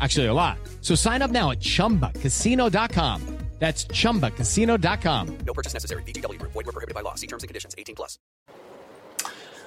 [0.00, 0.58] Actually, a lot.
[0.80, 3.36] So sign up now at chumbacasino.com.
[3.58, 5.38] That's chumbacasino.com.
[5.46, 6.02] No purchase necessary.
[6.02, 6.52] VGW Group.
[6.52, 7.14] Void were prohibited by law.
[7.14, 7.74] See terms and conditions.
[7.78, 8.18] 18 plus.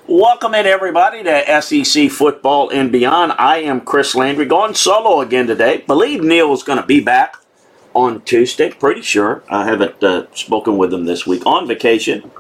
[0.08, 3.34] Welcome in, everybody, to SEC Football and Beyond.
[3.38, 5.84] I am Chris Landry, going solo again today.
[5.86, 7.36] Believe Neil is going to be back
[7.94, 8.72] on Tuesday.
[8.72, 9.44] Pretty sure.
[9.50, 11.46] I haven't uh, spoken with him this week.
[11.46, 12.32] On vacation.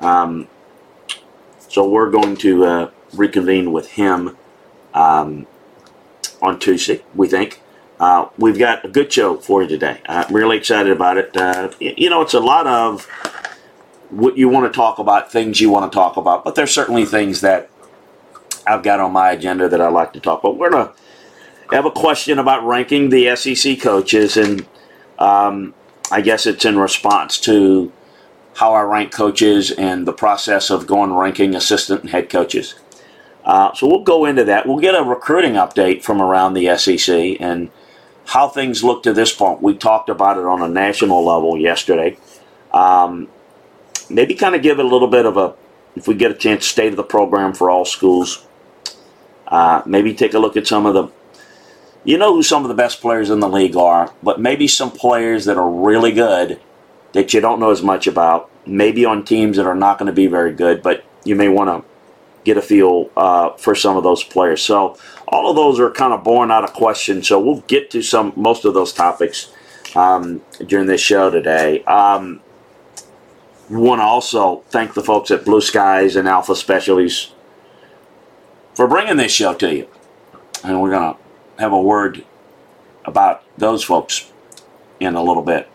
[0.00, 0.48] Um,
[1.68, 4.36] so we're going to uh, reconvene with him
[4.94, 5.46] um,
[6.42, 7.60] on Tuesday, we think.
[8.00, 10.00] Uh, we've got a good show for you today.
[10.06, 11.36] I'm really excited about it.
[11.36, 13.06] Uh, you know, it's a lot of
[14.10, 17.04] what you want to talk about, things you want to talk about, but there's certainly
[17.04, 17.68] things that
[18.66, 20.56] I've got on my agenda that I like to talk about.
[20.56, 24.66] We're going to have a question about ranking the SEC coaches, and
[25.18, 25.74] um,
[26.10, 27.92] I guess it's in response to
[28.56, 32.74] how I rank coaches and the process of going ranking assistant and head coaches.
[33.48, 34.66] Uh, so we'll go into that.
[34.66, 37.70] We'll get a recruiting update from around the SEC and
[38.26, 39.62] how things look to this point.
[39.62, 42.18] We talked about it on a national level yesterday.
[42.72, 43.28] Um,
[44.10, 45.54] maybe kind of give it a little bit of a,
[45.96, 48.46] if we get a chance, state of the program for all schools.
[49.46, 51.08] Uh, maybe take a look at some of the,
[52.04, 54.90] you know who some of the best players in the league are, but maybe some
[54.90, 56.60] players that are really good
[57.14, 58.50] that you don't know as much about.
[58.66, 61.70] Maybe on teams that are not going to be very good, but you may want
[61.70, 61.87] to
[62.48, 64.62] get a feel uh, for some of those players.
[64.62, 64.96] So
[65.28, 67.22] all of those are kind of born out of question.
[67.22, 69.52] So we'll get to some most of those topics
[69.94, 71.84] um, during this show today.
[71.84, 72.40] Um,
[73.68, 77.32] want to also thank the folks at Blue Skies and Alpha Specialties
[78.74, 79.88] for bringing this show to you.
[80.64, 81.20] And we're going to
[81.62, 82.24] have a word
[83.04, 84.32] about those folks
[85.00, 85.68] in a little bit.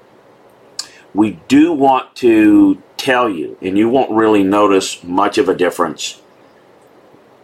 [1.13, 6.22] We do want to tell you, and you won't really notice much of a difference.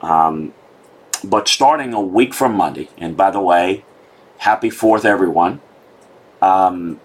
[0.02, 0.54] Um,
[1.24, 3.84] but starting a week from Monday, and by the way,
[4.40, 5.62] happy 4th, everyone.
[6.42, 7.00] Um,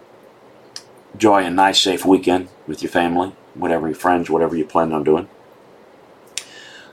[1.13, 5.05] enjoy a nice, safe weekend with your family, whatever your friends, whatever you plan on
[5.05, 5.29] doing.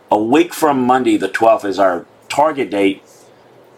[0.10, 3.04] A week from Monday, the 12th, is our target date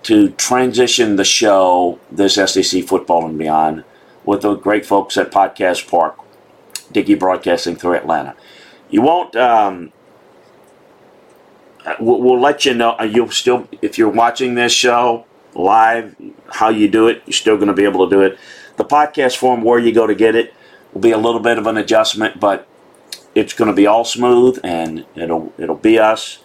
[0.04, 3.84] to transition the show, this SEC football and beyond,
[4.26, 6.18] with the great folks at Podcast Park,
[6.92, 8.36] Dickey Broadcasting through Atlanta.
[8.90, 9.36] You won't.
[9.36, 9.93] Um,
[12.00, 12.96] we'll, we'll let you know.
[13.00, 16.16] uh, You'll still, if you're watching this show live,
[16.52, 18.38] how you do it, you're still going to be able to do it.
[18.78, 20.54] The podcast form, where you go to get it,
[20.94, 22.68] will be a little bit of an adjustment, but
[23.36, 26.40] it's going to be all smooth, and it'll it'll be us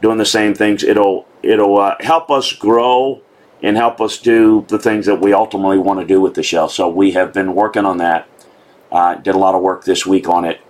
[0.00, 0.82] doing the same things.
[0.82, 3.22] It'll it'll uh, help us grow
[3.62, 6.66] and help us do the things that we ultimately want to do with the show.
[6.66, 8.26] So we have been working on that.
[8.90, 10.60] Uh, did a lot of work this week on it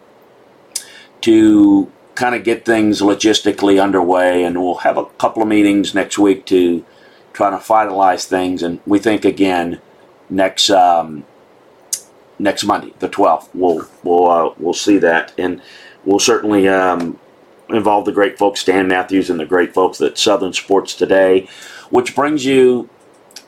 [1.23, 6.19] to kind of get things logistically underway, and we'll have a couple of meetings next
[6.19, 6.85] week to
[7.33, 8.63] try to finalize things.
[8.63, 9.81] And we think again
[10.29, 11.25] next um,
[12.39, 15.63] next Monday, the twelfth, we'll we'll uh, we'll see that, and
[16.05, 17.19] we'll certainly um,
[17.71, 21.49] involve the great folks Dan Matthews and the great folks at Southern Sports Today,
[21.89, 22.91] which brings you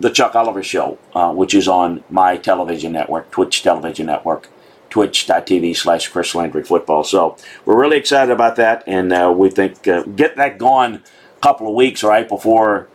[0.01, 4.49] the Chuck Oliver Show, uh, which is on my television network, Twitch television network,
[4.93, 7.03] twitch.tv slash Chris Landry Football.
[7.03, 11.41] So we're really excited about that, and uh, we think uh, get that going a
[11.41, 12.89] couple of weeks, right, before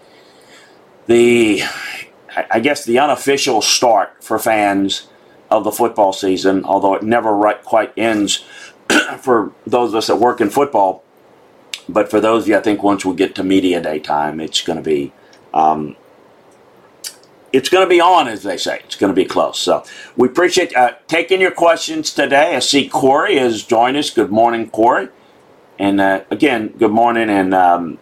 [1.08, 1.64] the,
[2.52, 5.08] I guess, the unofficial start for fans
[5.50, 8.46] of the football season, although it never right, quite ends
[9.18, 11.04] for those of us that work in football.
[11.90, 14.62] But for those of you, I think once we get to media day time, it's
[14.62, 15.14] going to be
[15.52, 15.96] um,
[17.58, 18.82] it's going to be on, as they say.
[18.86, 19.60] It's going to be close.
[19.60, 19.84] So
[20.16, 22.56] we appreciate uh, taking your questions today.
[22.56, 24.12] I see Corey has joined us.
[24.12, 25.10] Good morning, Corey.
[25.80, 27.98] And uh, again, good morning and um,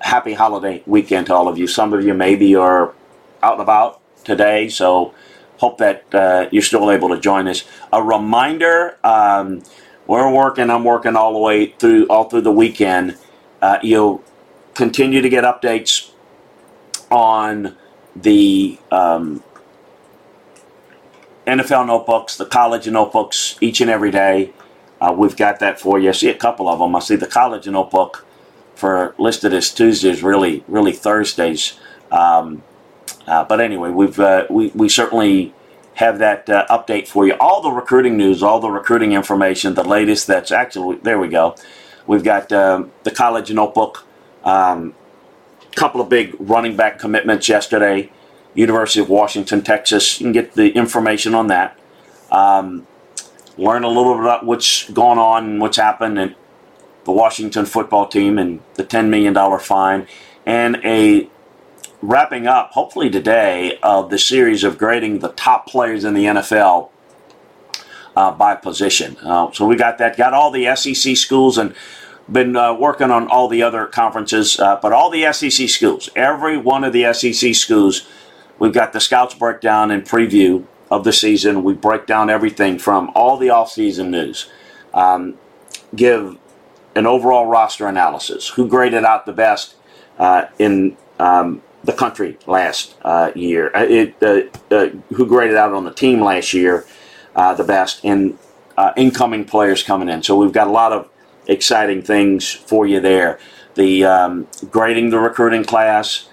[0.00, 1.68] happy holiday weekend to all of you.
[1.68, 2.92] Some of you maybe are
[3.40, 5.14] out and about today, so
[5.58, 7.64] hope that uh, you're still able to join us.
[7.92, 9.62] A reminder um,
[10.08, 10.70] we're working.
[10.70, 13.16] I'm working all the way through all through the weekend.
[13.62, 14.24] Uh, you'll
[14.74, 16.10] continue to get updates
[17.10, 17.76] on
[18.22, 19.42] the um,
[21.46, 24.52] NFL notebooks, the college notebooks, each and every day.
[25.00, 26.08] Uh, we've got that for you.
[26.08, 26.96] I see a couple of them.
[26.96, 28.24] I see the college notebook
[28.74, 31.78] for listed as Tuesdays, really, really Thursdays.
[32.10, 32.62] Um,
[33.26, 35.54] uh, but anyway, we've uh, we we certainly
[35.94, 37.34] have that uh, update for you.
[37.40, 40.26] All the recruiting news, all the recruiting information, the latest.
[40.26, 41.18] That's actually there.
[41.18, 41.56] We go.
[42.06, 44.06] We've got um, the college notebook.
[44.44, 44.94] Um,
[45.76, 48.10] couple of big running back commitments yesterday.
[48.54, 50.18] University of Washington, Texas.
[50.20, 51.78] You can get the information on that.
[52.30, 52.86] Um,
[53.56, 56.34] learn a little bit about what's going on and what's happened and
[57.04, 60.06] the Washington football team and the $10 million fine
[60.44, 61.28] and a
[62.00, 66.90] wrapping up, hopefully today, of the series of grading the top players in the NFL
[68.14, 69.16] uh, by position.
[69.22, 71.74] Uh, so we got that, got all the SEC schools and
[72.30, 76.56] been uh, working on all the other conferences, uh, but all the SEC schools, every
[76.56, 78.06] one of the SEC schools,
[78.58, 81.62] we've got the scouts breakdown and preview of the season.
[81.62, 84.50] We break down everything from all the offseason news,
[84.92, 85.36] um,
[85.94, 86.36] give
[86.94, 89.76] an overall roster analysis, who graded out the best
[90.18, 95.84] uh, in um, the country last uh, year, uh, it, uh, who graded out on
[95.84, 96.86] the team last year
[97.34, 98.38] the best, and
[98.96, 100.22] incoming players coming in.
[100.22, 101.08] So we've got a lot of
[101.46, 103.38] exciting things for you there.
[103.74, 106.28] The um, grading the recruiting class,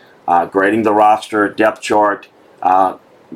[0.52, 2.28] grading the roster, depth chart,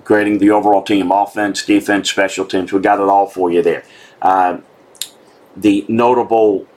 [0.04, 2.72] grading the overall team, offense, defense, special teams.
[2.72, 3.84] We got it all for you there.
[4.22, 4.60] Uh,
[5.56, 6.68] the notable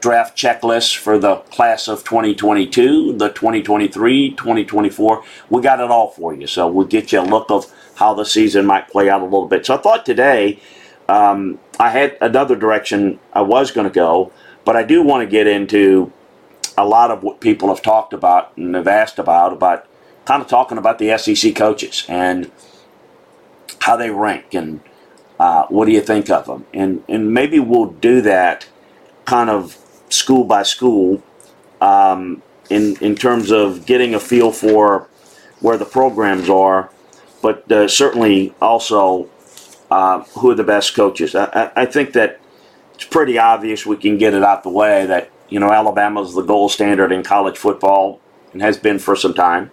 [0.00, 5.24] draft checklist for the class of 2022, the 2023, 2024.
[5.50, 6.46] We got it all for you.
[6.46, 9.48] So we'll get you a look of how the season might play out a little
[9.48, 9.66] bit.
[9.66, 10.60] So I thought today
[11.08, 14.32] um, I had another direction I was going to go,
[14.64, 16.12] but I do want to get into
[16.76, 19.86] a lot of what people have talked about and have asked about about
[20.24, 22.50] kind of talking about the SEC coaches and
[23.80, 24.80] how they rank and
[25.38, 26.64] uh, what do you think of them?
[26.72, 28.66] And and maybe we'll do that
[29.24, 29.76] kind of
[30.08, 31.22] school by school
[31.80, 35.08] um, in in terms of getting a feel for
[35.60, 36.90] where the programs are,
[37.42, 39.28] but uh, certainly also
[39.94, 41.36] uh, who are the best coaches.
[41.36, 42.40] I, I think that
[42.94, 46.42] it's pretty obvious we can get it out the way that you know Alabama's the
[46.42, 48.20] gold standard in college football
[48.52, 49.70] and has been for some time.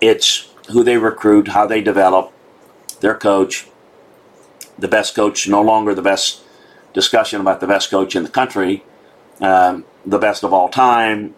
[0.00, 2.32] It's who they recruit, how they develop,
[2.98, 3.68] their coach.
[4.76, 6.42] The best coach, no longer the best
[6.92, 8.82] discussion about the best coach in the country,
[9.40, 11.36] um, the best of all time.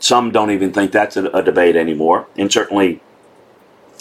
[0.00, 3.00] Some don't even think that's a, a debate anymore, and certainly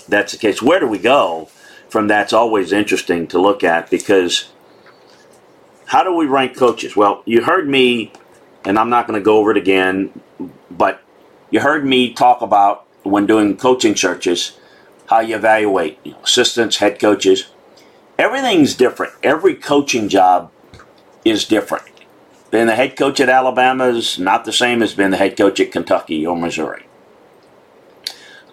[0.07, 0.62] that's the case.
[0.62, 1.50] Where do we go
[1.90, 4.50] from that's always interesting to look at because
[5.88, 6.96] how do we rank coaches?
[6.96, 8.12] Well, you heard me,
[8.63, 10.19] and I'm not going to go over it again,
[10.72, 11.02] but
[11.52, 14.57] you heard me talk about when doing coaching searches,
[15.07, 17.48] how you evaluate you know, assistants, head coaches.
[18.18, 19.13] Everything's different.
[19.22, 20.51] Every coaching job
[21.24, 21.86] is different.
[22.50, 25.60] Being the head coach at Alabama is not the same as being the head coach
[25.60, 26.86] at Kentucky or Missouri.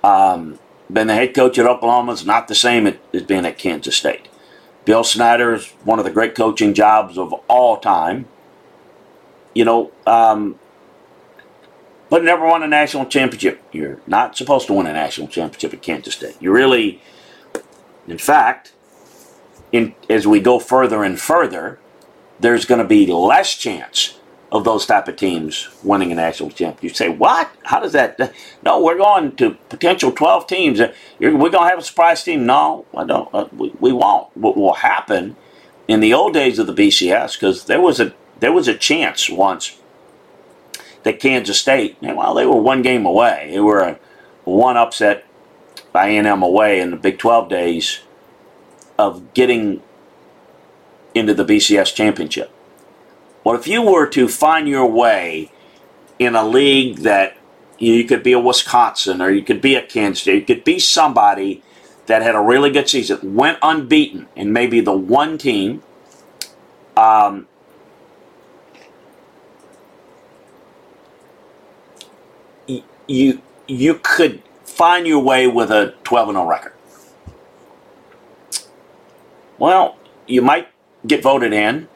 [0.03, 0.59] Um,
[0.93, 4.29] being the head coach at Oklahoma is not the same as being at Kansas State.
[4.85, 8.27] Bill Snyder is one of the great coaching jobs of all time.
[9.55, 10.59] You know, um,
[12.11, 13.63] but never won a national championship.
[13.73, 16.37] You're not supposed to win a national championship at Kansas State.
[16.41, 17.01] You really,
[18.07, 18.73] in fact,
[19.71, 21.79] in, as we go further and further,
[22.41, 24.19] there's going to be less chance
[24.53, 26.83] of those type of teams winning a national championship.
[26.83, 27.51] You say, what?
[27.65, 28.35] How does that?
[28.63, 30.81] No, we're going to potential 12 teams.
[31.19, 32.45] We're going to have a surprise team.
[32.45, 33.35] No, I don't.
[33.35, 34.29] Uh, we, we won't.
[34.37, 35.37] What will happen
[35.89, 39.31] in the old days of the BCS, because there was a there was a chance
[39.31, 39.79] once
[41.05, 43.49] that Kansas State, well, they were one game away.
[43.51, 43.99] They were a
[44.45, 45.25] one upset
[45.93, 48.01] by A&M away in the Big 12 days
[48.99, 49.83] of getting
[51.15, 52.51] into the BCS championship.
[53.45, 55.51] Well, if you were to find your way
[56.19, 57.37] in a league that
[57.79, 60.79] you could be a Wisconsin or you could be a Kansas State, you could be
[60.79, 61.63] somebody
[62.07, 65.83] that had a really good season, went unbeaten, and maybe the one team
[66.97, 67.49] um,
[73.07, 76.73] you you could find your way with a 12 0 record.
[79.59, 79.97] Well,
[80.27, 80.69] you might
[81.07, 81.89] get voted in.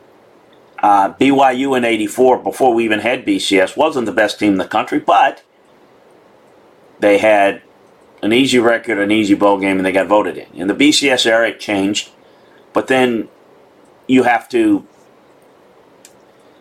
[0.83, 4.69] Uh, BYU in '84, before we even had BCS, wasn't the best team in the
[4.69, 5.43] country, but
[7.01, 7.63] they had
[8.23, 10.53] an easy record, an easy bowl game, and they got voted in.
[10.55, 12.11] In the BCS era, it changed.
[12.73, 13.29] But then
[14.07, 14.87] you have to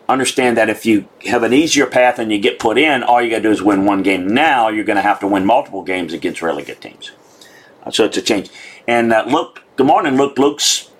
[0.08, 3.30] understand that if you have an easier path and you get put in, all you
[3.30, 4.26] got to do is win one game.
[4.26, 7.10] Now you're going to have to win multiple games against really good teams.
[7.90, 8.50] So it's a change.
[8.86, 10.38] And uh, Luke, good morning, Luke.
[10.38, 10.90] Luke's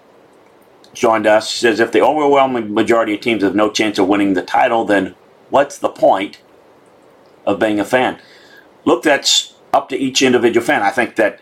[0.97, 1.51] joined us.
[1.51, 5.15] Says if the overwhelming majority of teams have no chance of winning the title, then
[5.51, 6.41] what's the point
[7.47, 8.19] of being a fan?
[8.85, 10.83] Look, that's up to each individual fan.
[10.83, 11.41] I think that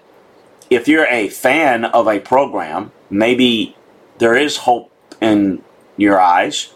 [0.68, 3.76] if you're a fan of a program, maybe
[4.18, 5.62] there is hope in
[5.96, 6.72] your eyes.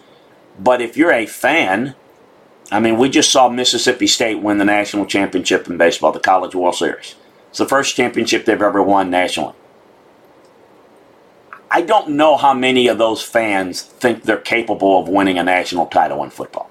[0.58, 1.94] But if you're a fan,
[2.70, 6.54] I mean, we just saw Mississippi State win the national championship in baseball, the College
[6.54, 7.14] World Series.
[7.48, 9.54] It's the first championship they've ever won nationally.
[11.70, 15.86] I don't know how many of those fans think they're capable of winning a national
[15.86, 16.70] title in football.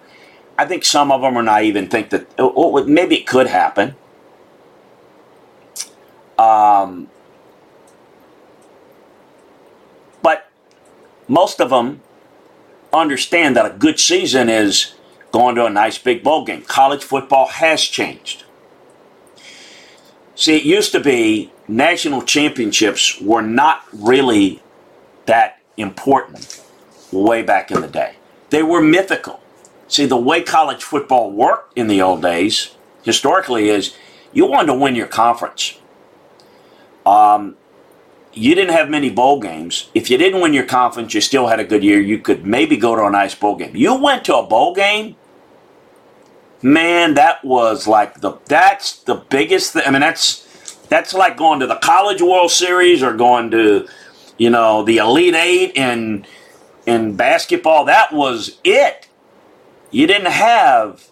[0.58, 3.96] I think some of them are naive and think that oh, maybe it could happen.
[6.39, 7.10] Um,
[10.22, 10.50] but
[11.27, 12.01] most of them
[12.92, 14.96] understand that a good season is
[15.32, 16.63] going to a nice big bowl game.
[16.63, 18.44] College football has changed.
[20.36, 24.62] See, it used to be national championships were not really
[25.27, 26.62] that important
[27.12, 28.15] way back in the day.
[28.50, 29.39] They were mythical.
[29.88, 33.96] See, the way college football worked in the old days, historically, is
[34.34, 35.79] you wanted to win your conference.
[37.05, 37.55] Um,
[38.34, 39.89] you didn't have many bowl games.
[39.93, 42.00] If you didn't win your conference, you still had a good year.
[42.00, 43.75] You could maybe go to a nice bowl game.
[43.75, 45.15] You went to a bowl game,
[46.62, 47.13] man.
[47.13, 49.77] That was like the that's the biggest.
[49.77, 50.46] I mean, that's
[50.89, 53.88] that's like going to the College World Series or going to,
[54.38, 56.25] you know, the Elite Eight in
[56.86, 57.86] in basketball.
[57.86, 59.08] That was it.
[59.91, 61.10] You didn't have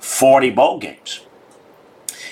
[0.00, 1.20] forty bowl games.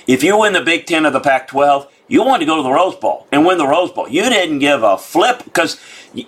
[0.06, 2.62] If you win the Big Ten or the Pac 12, you wanted to go to
[2.62, 4.08] the Rose Bowl and win the Rose Bowl.
[4.08, 5.80] You didn't give a flip because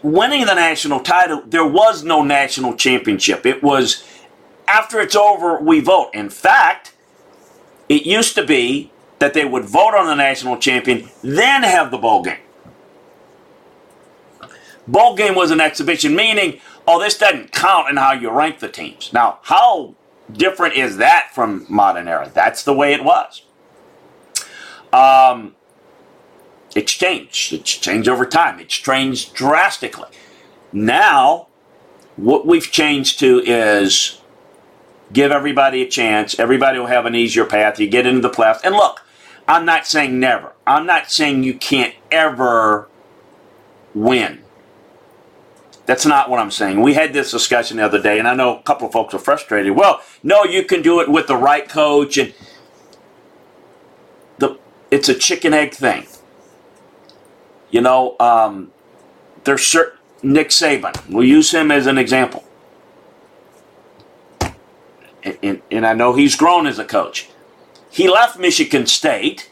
[0.03, 3.47] winning the national title, there was no national championship.
[3.47, 4.03] It was
[4.67, 6.11] after it's over, we vote.
[6.13, 6.93] In fact,
[7.89, 8.91] it used to be
[9.21, 12.39] that they would vote on the national champion, then have the bowl game.
[14.89, 18.69] Bowl game was an exhibition, meaning, oh, this doesn't count in how you rank the
[18.69, 19.13] teams.
[19.13, 19.95] Now, how
[20.33, 22.31] different is that from modern era?
[22.33, 23.43] That's the way it was.
[24.93, 25.55] Um,
[26.75, 27.53] it's changed.
[27.53, 28.59] It's changed over time.
[28.61, 30.09] It's changed drastically.
[30.73, 31.49] Now,
[32.17, 34.23] what we've changed to is
[35.13, 36.39] give everybody a chance.
[36.39, 37.79] Everybody will have an easier path.
[37.79, 38.61] You get into the playoffs.
[38.65, 39.03] And look,
[39.47, 40.53] I'm not saying never.
[40.67, 42.89] I'm not saying you can't ever
[43.95, 44.45] win.
[45.89, 46.83] That's not what I'm saying.
[46.83, 49.19] We had this discussion the other day, and I know a couple of folks are
[49.19, 49.75] frustrated.
[49.75, 52.35] Well, no, you can do it with the right coach, and
[54.37, 54.59] the
[54.91, 56.07] it's a chicken egg thing.
[57.71, 58.71] You know, um,
[59.45, 60.95] there's certain Nick Saban.
[61.09, 62.45] We'll use him as an example,
[65.23, 67.31] and, and, and I know he's grown as a coach.
[67.91, 69.51] He left Michigan State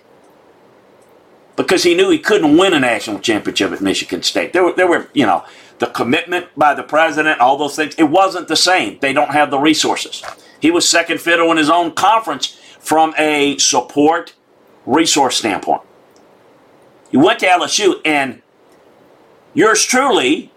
[1.57, 4.53] because he knew he couldn't win a national championship at Michigan State.
[4.53, 5.43] There were, there were, you know,
[5.79, 7.95] the commitment by the president, all those things.
[7.97, 8.99] It wasn't the same.
[9.01, 10.23] They don't have the resources.
[10.61, 14.35] He was second fiddle in his own conference from a support
[14.87, 15.83] resource standpoint.
[17.11, 18.43] He went to LSU, and
[19.55, 20.53] yours truly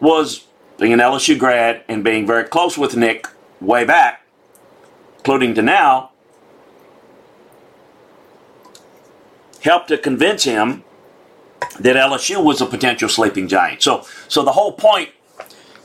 [0.00, 0.46] was
[0.78, 3.26] being an LSU grad and being very close with Nick
[3.60, 4.26] way back,
[5.18, 6.10] including to now,
[9.62, 10.83] helped to convince him
[11.80, 13.82] that LSU was a potential sleeping giant.
[13.82, 15.10] So, so the whole point,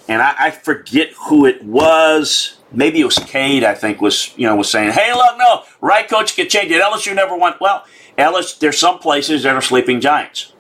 [0.08, 2.58] and I, I forget who it was.
[2.72, 3.63] Maybe it was Cade.
[3.63, 6.81] I think was you know was saying, "Hey, look, no, right coach can change it."
[6.81, 7.55] LSU never won.
[7.60, 7.86] Well,
[8.17, 10.53] LSU, there's some places that are sleeping giants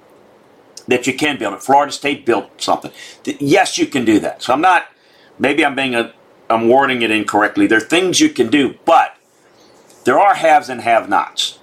[0.87, 1.61] that you can build it.
[1.61, 2.91] Florida State built something.
[3.23, 4.41] Yes, you can do that.
[4.41, 4.87] So I'm not.
[5.37, 6.13] Maybe I'm being a.
[6.49, 7.67] I'm wording it incorrectly.
[7.67, 9.15] There are things you can do, but
[10.03, 11.59] there are haves and have-nots.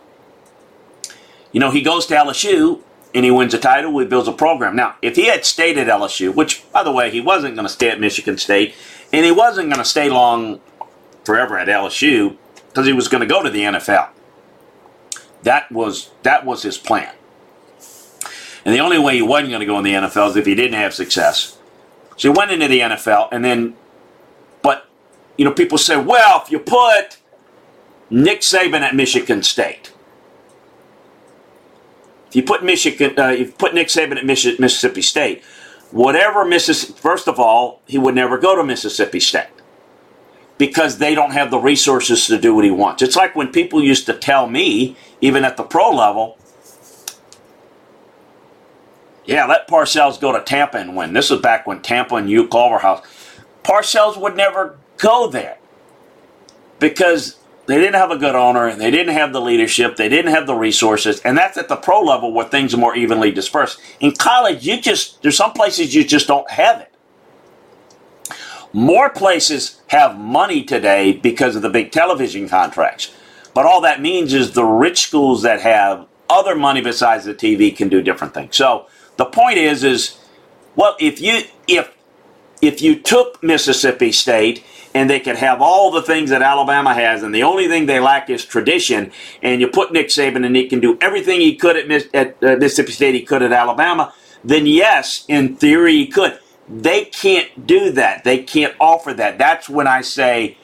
[1.50, 2.82] You know, he goes to LSU
[3.16, 4.76] and he wins a title, he builds a program.
[4.76, 7.72] Now, if he had stayed at LSU, which, by the way, he wasn't going to
[7.72, 8.74] stay at Michigan State,
[9.10, 10.60] and he wasn't going to stay long
[11.24, 12.36] forever at LSU
[12.68, 14.10] because he was going to go to the NFL.
[15.44, 17.14] That was that was his plan.
[18.66, 20.54] And the only way he wasn't going to go in the NFL is if he
[20.54, 21.56] didn't have success.
[22.18, 23.76] So he went into the NFL, and then,
[24.60, 24.86] but
[25.38, 27.16] you know, people say, well, if you put
[28.10, 29.94] Nick Saban at Michigan State,
[32.28, 35.44] if you put Michigan, uh, you put Nick Saban at Mississippi State,
[35.90, 39.48] whatever Mississippi, first of all, he would never go to Mississippi State
[40.58, 43.02] because they don't have the resources to do what he wants.
[43.02, 46.38] It's like when people used to tell me, even at the pro level,
[49.26, 51.12] yeah, let Parcells go to Tampa and win.
[51.12, 53.04] This was back when Tampa and Hugh Culverhouse.
[53.64, 55.58] Parcells would never go there
[56.78, 60.46] because they didn't have a good owner, they didn't have the leadership, they didn't have
[60.46, 63.80] the resources, and that's at the pro level where things are more evenly dispersed.
[64.00, 66.92] In college, you just there's some places you just don't have it.
[68.72, 73.12] More places have money today because of the big television contracts.
[73.54, 77.74] But all that means is the rich schools that have other money besides the TV
[77.74, 78.56] can do different things.
[78.56, 80.18] So the point is is
[80.76, 81.90] well if you if
[82.60, 84.64] if you took Mississippi State
[84.96, 88.00] and they could have all the things that Alabama has, and the only thing they
[88.00, 89.12] lack is tradition.
[89.42, 92.42] And you put Nick Saban, and he can do everything he could at, Miss, at
[92.42, 94.14] uh, Mississippi State, he could at Alabama.
[94.42, 96.38] Then yes, in theory, he could.
[96.66, 98.24] They can't do that.
[98.24, 99.36] They can't offer that.
[99.36, 100.56] That's when I say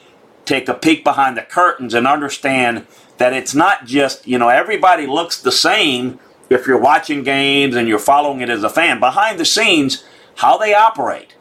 [0.45, 2.87] take a peek behind the curtains and understand
[3.19, 7.87] that it's not just you know everybody looks the same if you're watching games and
[7.87, 8.99] you're following it as a fan.
[8.99, 10.03] Behind the scenes,
[10.37, 11.35] how they operate.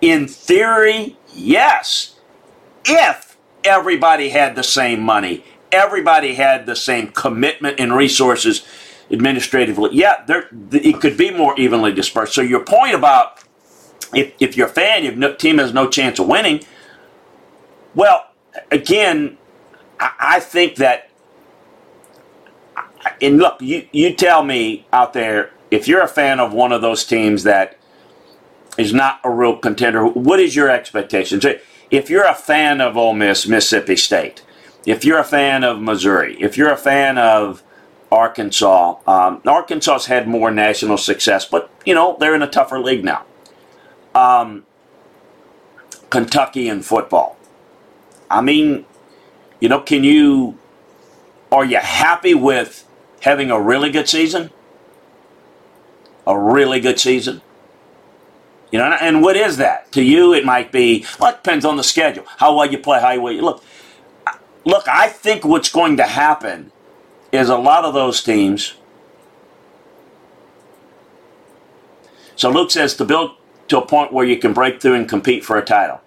[0.00, 2.15] In theory, yes
[2.88, 8.66] if everybody had the same money, everybody had the same commitment and resources
[9.10, 12.34] administratively, yeah, there, it could be more evenly dispersed.
[12.34, 13.42] So your point about
[14.14, 16.64] if, if you're a fan, your no, team has no chance of winning,
[17.94, 18.30] well,
[18.70, 19.38] again,
[19.98, 21.10] I, I think that,
[23.20, 26.82] and look, you, you tell me out there, if you're a fan of one of
[26.82, 27.78] those teams that
[28.78, 31.44] is not a real contender, what is your expectations?
[31.90, 34.42] If you're a fan of Ole Miss, Mississippi State,
[34.84, 37.62] if you're a fan of Missouri, if you're a fan of
[38.10, 43.04] Arkansas, um, Arkansas's had more national success, but you know they're in a tougher league
[43.04, 43.24] now.
[44.14, 44.64] Um,
[46.10, 47.36] Kentucky in football.
[48.30, 48.86] I mean,
[49.60, 50.58] you know, can you?
[51.50, 52.86] Are you happy with
[53.20, 54.50] having a really good season?
[56.26, 57.40] A really good season.
[58.70, 59.92] You know, and what is that?
[59.92, 63.00] To you, it might be, well, it depends on the schedule, how well you play,
[63.00, 63.62] how well you look.
[64.64, 66.72] Look, I think what's going to happen
[67.30, 68.74] is a lot of those teams.
[72.34, 73.36] So Luke says to build
[73.68, 76.00] to a point where you can break through and compete for a title.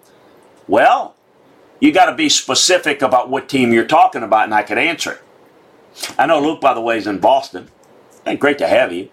[0.68, 1.16] Well,
[1.80, 5.12] you got to be specific about what team you're talking about, and I could answer
[5.12, 5.22] it.
[6.18, 7.68] I know Luke, by the way, is in Boston.
[8.24, 9.10] Hey, great to have you.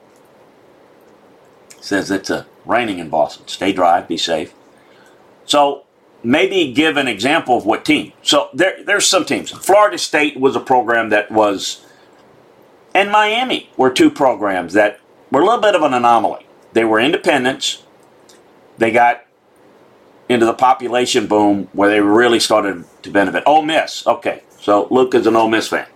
[1.88, 3.48] Says it's a raining in Boston.
[3.48, 4.54] Stay dry, be safe.
[5.46, 5.86] So
[6.22, 8.12] maybe give an example of what team.
[8.22, 9.52] So there, there's some teams.
[9.52, 11.86] Florida State was a program that was,
[12.94, 15.00] and Miami were two programs that
[15.32, 16.46] were a little bit of an anomaly.
[16.74, 17.84] They were independents.
[18.78, 19.26] They got
[20.28, 23.44] into the population boom where they really started to benefit.
[23.46, 24.44] Ole Miss, okay.
[24.60, 25.88] So Luke is an Ole Miss fan.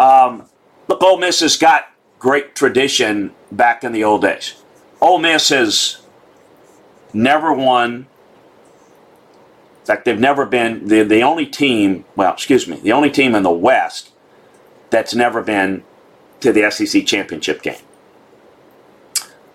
[0.00, 0.46] Um,
[0.88, 4.54] look, Ole Miss has got great tradition back in the old days.
[5.00, 6.02] Ole Miss has
[7.12, 8.06] never won.
[9.80, 13.34] In fact, they've never been the, the only team, well, excuse me, the only team
[13.34, 14.10] in the West
[14.90, 15.82] that's never been
[16.40, 17.80] to the SEC championship game.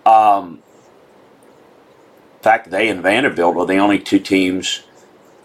[0.04, 0.62] Um,
[2.36, 4.82] in fact, they and Vanderbilt are the only two teams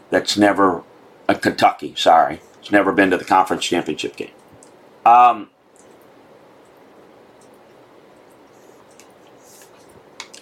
[0.10, 0.84] that's never,
[1.28, 4.32] uh, Kentucky, sorry, it's never been to the conference championship game.
[5.06, 5.50] Um,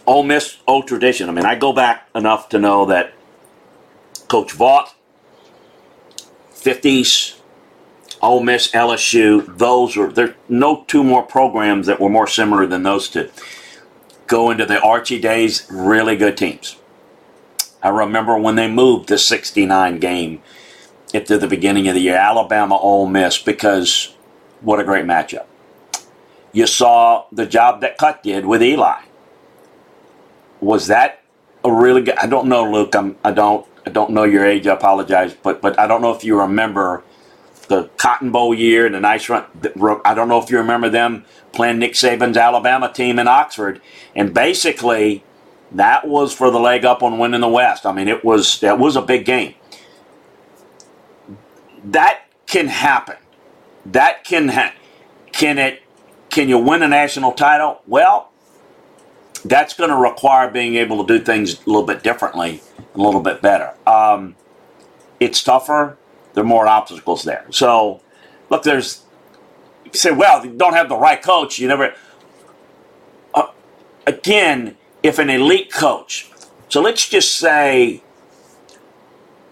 [0.08, 1.28] Ole Miss, old tradition.
[1.28, 3.14] I mean, I go back enough to know that
[4.30, 4.94] Coach Vaught,
[6.54, 7.38] 50s,
[8.22, 12.84] Ole Miss, LSU, those were, there no two more programs that were more similar than
[12.84, 13.30] those two.
[14.28, 16.78] Go into the Archie days, really good teams.
[17.84, 20.42] I remember when they moved the 69 game
[21.14, 24.16] at the beginning of the year, Alabama Ole Miss, because
[24.62, 25.46] what a great matchup.
[26.54, 29.07] You saw the job that Cut did with Eli
[30.62, 31.24] was that
[31.64, 32.18] a really good?
[32.18, 32.96] I don't know, Luke.
[32.96, 33.68] I'm, I don't.
[33.86, 34.68] I don't know your age.
[34.68, 37.04] I apologize, but but I don't know if you remember
[37.68, 39.46] the Cotton Bowl year and the nice run.
[40.06, 43.82] I don't know if you remember them playing Nick Saban's Alabama team in Oxford,
[44.16, 45.26] and basically
[45.72, 47.86] that was for the leg up on winning the West.
[47.86, 49.56] I mean, it was that was a big game.
[51.84, 53.18] That can happen.
[53.86, 54.76] That can ha-
[55.34, 55.82] can it?
[56.30, 57.82] Can you win a national title?
[57.88, 58.27] Well,
[59.50, 62.62] that's going to require being able to do things a little bit differently,
[62.96, 63.74] a little bit better.
[63.86, 64.36] Um,
[65.20, 65.98] it's tougher.
[66.34, 67.46] There are more obstacles there.
[67.50, 68.02] So,
[68.50, 69.04] look, there's
[69.86, 71.60] you say, well, you don't have the right coach.
[71.60, 71.94] You never.
[73.34, 73.48] Uh,
[74.06, 76.30] again, if an elite coach,
[76.70, 78.04] so let's just say,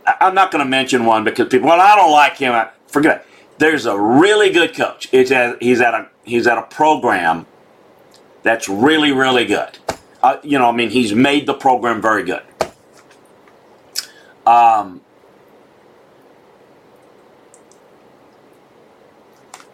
[0.05, 2.53] I'm not going to mention one because people, well, I don't like him.
[2.53, 3.27] I, Forget it.
[3.57, 5.09] There's a really good coach.
[5.11, 7.45] It's at, he's at a he's at a program
[8.45, 9.79] that's really, really good.
[10.21, 12.43] Uh, you know, I mean, he's made the program very good.
[14.45, 15.01] Um,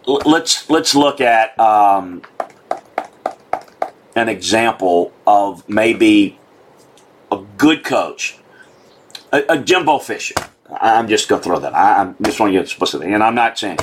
[0.06, 2.22] let's let's look at um,
[4.16, 6.38] an example of maybe
[7.30, 8.38] a good coach,
[9.32, 10.34] a, a Jimbo Fisher.
[10.80, 11.74] I'm just going to throw that.
[11.74, 13.80] I, I'm just want to get specific, and I'm not saying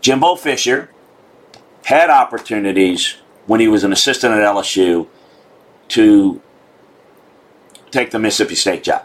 [0.00, 0.88] Jimbo Fisher
[1.84, 5.06] had opportunities when he was an assistant at LSU
[5.88, 6.40] to
[7.90, 9.04] take the Mississippi State job.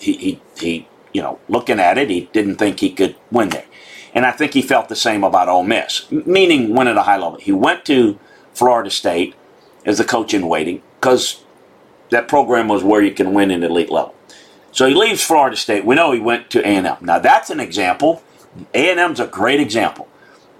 [0.00, 3.64] He, he, he, you know, looking at it, he didn't think he could win there.
[4.14, 7.16] And I think he felt the same about Ole Miss, meaning win at a high
[7.18, 7.38] level.
[7.38, 8.18] He went to
[8.54, 9.34] Florida State
[9.84, 11.44] as the coach in waiting because
[12.10, 14.14] that program was where you can win in elite level.
[14.72, 15.84] So he leaves Florida State.
[15.84, 16.96] We know he went to A&M.
[17.00, 18.22] Now that's an example.
[18.74, 20.08] A&M's a great example.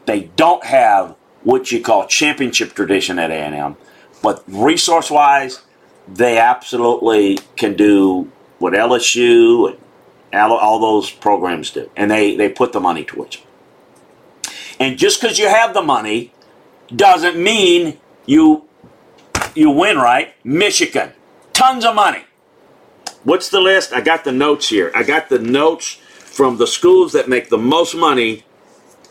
[0.07, 3.76] They don't have what you call championship tradition at A&M,
[4.20, 5.62] but resource-wise,
[6.09, 9.78] they absolutely can do what LSU
[10.32, 13.42] and all, all those programs do, and they they put the money towards it.
[14.80, 16.32] And just because you have the money
[16.94, 18.64] doesn't mean you
[19.54, 20.35] you win, right?
[20.44, 21.12] Michigan,
[21.52, 22.24] tons of money.
[23.22, 23.92] What's the list?
[23.92, 24.90] I got the notes here.
[24.96, 28.44] I got the notes from the schools that make the most money,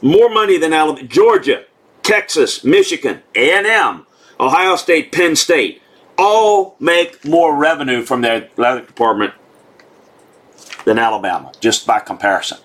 [0.01, 1.63] more money than Alabama, Georgia,
[2.05, 4.05] Texas, Michigan, A&M,
[4.39, 5.81] Ohio State, Penn State,
[6.19, 9.33] all make more revenue from their athletic department
[10.85, 12.59] than Alabama, just by comparison.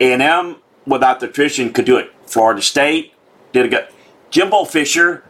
[0.00, 0.56] A&M,
[0.86, 2.10] without the tradition, could do it.
[2.26, 3.14] Florida State
[3.52, 3.86] did a good.
[4.30, 5.22] Jimbo Fisher,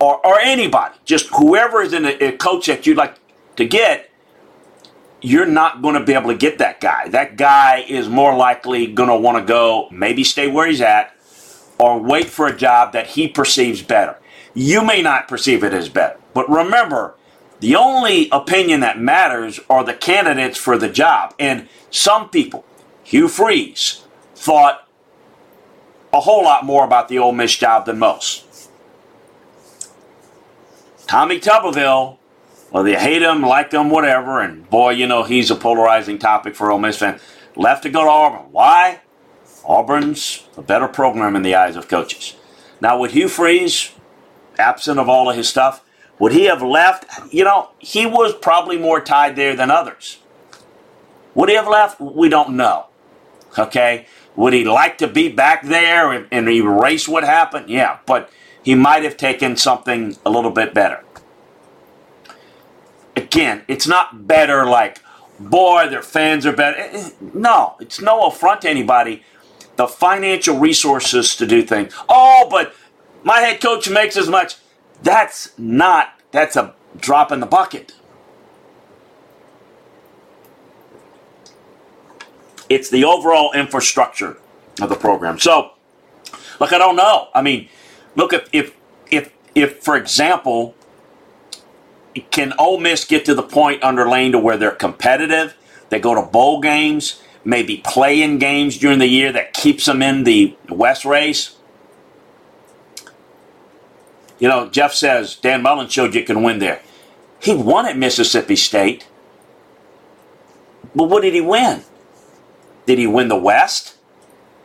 [0.00, 3.16] or, or anybody, just whoever is in a, a coach that you'd like
[3.56, 4.08] to get,
[5.20, 7.08] you're not going to be able to get that guy.
[7.08, 11.14] That guy is more likely going to want to go, maybe stay where he's at,
[11.80, 14.18] or wait for a job that he perceives better.
[14.52, 17.14] You may not perceive it as better, but remember,
[17.60, 21.34] the only opinion that matters are the candidates for the job.
[21.38, 22.64] And some people,
[23.02, 24.86] Hugh Freeze, thought
[26.12, 28.68] a whole lot more about the Ole Miss job than most.
[31.06, 32.18] Tommy Tuberville,
[32.70, 36.54] whether you hate him, like him, whatever, and boy, you know, he's a polarizing topic
[36.54, 37.22] for Ole Miss fans,
[37.56, 38.52] left to go to Auburn.
[38.52, 39.00] Why?
[39.64, 42.36] Auburn's a better program in the eyes of coaches.
[42.80, 43.92] Now, with Hugh Freeze,
[44.58, 45.84] absent of all of his stuff,
[46.18, 47.04] would he have left?
[47.32, 50.18] You know, he was probably more tied there than others.
[51.34, 52.00] Would he have left?
[52.00, 52.86] We don't know.
[53.58, 54.06] Okay?
[54.36, 57.68] Would he like to be back there and, and erase what happened?
[57.68, 58.30] Yeah, but
[58.62, 61.04] he might have taken something a little bit better.
[63.16, 65.00] Again, it's not better like,
[65.38, 66.78] boy, their fans are better.
[66.78, 69.22] Eh, eh, No, it's no affront to anybody.
[69.80, 71.94] The financial resources to do things.
[72.06, 72.74] Oh, but
[73.22, 74.56] my head coach makes as much.
[75.02, 77.94] That's not, that's a drop in the bucket.
[82.68, 84.36] It's the overall infrastructure
[84.82, 85.38] of the program.
[85.38, 85.70] So,
[86.60, 87.28] look, I don't know.
[87.34, 87.70] I mean,
[88.16, 88.76] look if if
[89.10, 90.74] if if for example,
[92.30, 95.56] can Ole Miss get to the point under Lane to where they're competitive?
[95.88, 100.02] They go to bowl games, maybe play in games during the year that keeps them
[100.02, 101.56] in the West race.
[104.38, 106.80] You know, Jeff says Dan Mullen showed you can win there.
[107.40, 109.06] He won at Mississippi State.
[110.94, 111.82] But what did he win?
[112.86, 113.96] Did he win the West?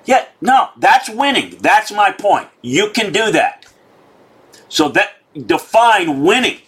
[0.06, 1.58] Yeah, no, that's winning.
[1.60, 2.48] That's my point.
[2.62, 3.66] You can do that.
[4.70, 6.60] So that define winning.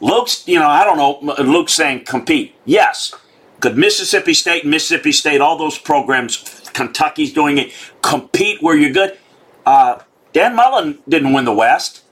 [0.00, 1.34] Luke's, you know, I don't know.
[1.42, 2.54] Luke's saying compete.
[2.64, 3.14] Yes.
[3.60, 6.38] Could Mississippi State, Mississippi State, all those programs,
[6.74, 9.18] Kentucky's doing it, compete where you're good?
[9.66, 10.00] Uh,
[10.32, 12.04] Dan Mullen didn't win the West.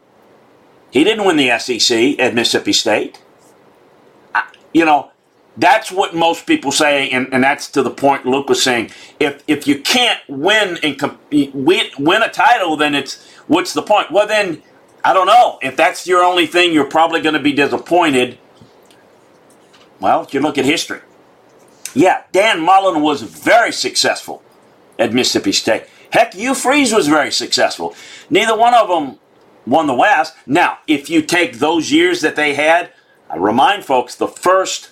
[0.93, 3.23] He didn't win the SEC at Mississippi State.
[4.35, 5.13] I, you know,
[5.57, 8.91] that's what most people say, and, and that's to the point Luke was saying.
[9.21, 13.83] If if you can't win and com- win, win a title, then it's what's the
[13.83, 14.11] point?
[14.13, 14.63] Well, then
[15.05, 15.59] I don't know.
[15.63, 18.39] If that's your only thing, you're probably going to be disappointed.
[20.01, 21.01] Well, if you look at history,
[21.95, 24.43] yeah, Dan Mullen was very successful
[24.99, 25.85] at Mississippi State.
[26.11, 27.95] Heck, Hugh Freeze was very successful.
[28.31, 29.19] Neither one of them
[29.67, 30.35] won the West.
[30.47, 32.93] Now, if you take those years that they had,
[33.29, 34.91] I remind folks the first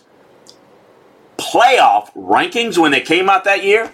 [1.36, 3.92] playoff rankings when they came out that year.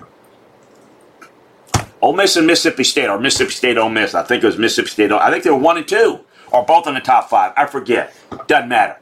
[2.01, 4.15] Ole Miss and Mississippi State, or Mississippi State Ole Miss.
[4.15, 5.13] I think it was Mississippi State.
[5.13, 6.21] I think they were one and two,
[6.53, 7.53] or both in the top five.
[7.57, 8.15] I forget.
[8.47, 8.99] Doesn't matter.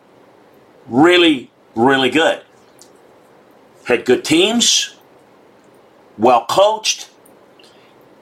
[0.87, 2.43] Really, really good.
[3.87, 4.97] Had good teams,
[6.19, 7.11] well coached,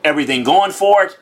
[0.05, 1.19] everything going for it,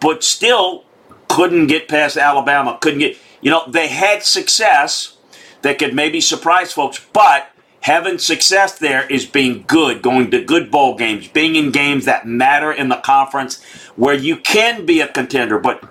[0.00, 0.84] but still
[1.28, 5.16] couldn't get past Alabama, couldn't get, you know, they had success
[5.62, 7.50] that could maybe surprise folks, but
[7.80, 12.26] having success there is being good, going to good bowl games, being in games that
[12.26, 13.62] matter in the conference
[13.96, 15.58] where you can be a contender.
[15.58, 15.82] But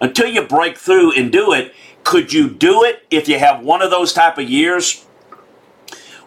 [0.00, 3.82] until you break through and do it, could you do it if you have one
[3.82, 5.04] of those type of years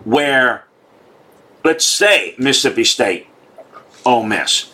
[0.03, 0.65] where,
[1.65, 3.28] let's say, Mississippi State,
[4.06, 4.71] Ole Miss,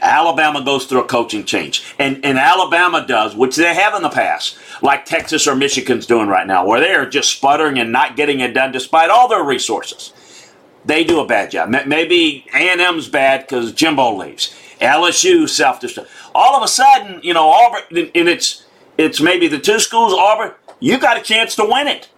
[0.00, 4.08] Alabama goes through a coaching change, and, and Alabama does, which they have in the
[4.08, 8.14] past, like Texas or Michigan's doing right now, where they are just sputtering and not
[8.16, 10.12] getting it done despite all their resources.
[10.84, 11.70] They do a bad job.
[11.70, 14.54] Maybe A&M's bad because Jimbo leaves.
[14.80, 16.06] LSU self-destruct.
[16.34, 18.64] All of a sudden, you know, Auburn, and it's
[18.96, 22.08] it's maybe the two schools, Auburn, you got a chance to win it.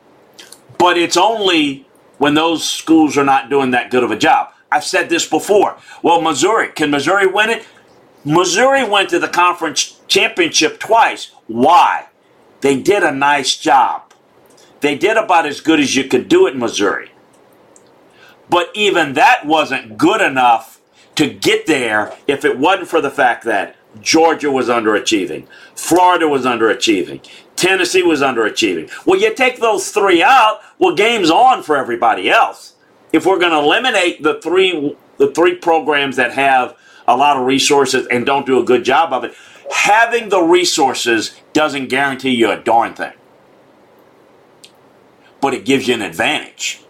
[0.77, 1.88] But it's only
[2.19, 4.53] when those schools are not doing that good of a job.
[4.71, 5.79] I've said this before.
[6.03, 7.67] Well, Missouri, can Missouri win it?
[8.25, 11.31] Missouri went to the conference championship twice.
[11.47, 12.09] Why?
[12.61, 14.13] They did a nice job.
[14.81, 17.11] They did about as good as you could do it in Missouri.
[18.51, 20.81] But even that wasn't good enough
[21.17, 26.45] to get there if it wasn't for the fact that Georgia was underachieving, Florida was
[26.45, 27.27] underachieving,
[27.59, 28.91] Tennessee was underachieving.
[29.05, 32.75] Well, you take those three out, well, game's on for everybody else.
[33.13, 36.77] If we're going to eliminate the three the three programs that have
[37.09, 39.35] a lot of resources and don't do a good job of it,
[39.73, 43.13] having the resources doesn't guarantee you a darn thing.
[45.41, 46.85] But it gives you an advantage.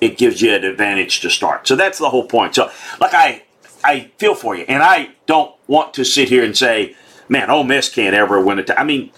[0.00, 1.68] It gives you an advantage to start.
[1.68, 2.54] So that's the whole point.
[2.54, 3.42] So, like I
[3.84, 6.96] I feel for you, and I don't want to sit here and say,
[7.28, 9.10] "Man, Ole Miss can't ever win it." I mean,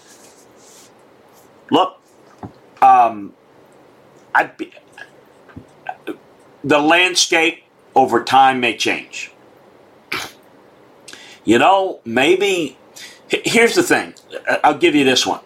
[1.71, 1.99] look,
[2.81, 3.33] um,
[4.33, 4.71] I'd be,
[6.63, 7.63] the landscape
[7.95, 9.31] over time may change.
[11.45, 12.77] You know, maybe
[13.27, 14.13] here's the thing.
[14.63, 15.41] I'll give you this one.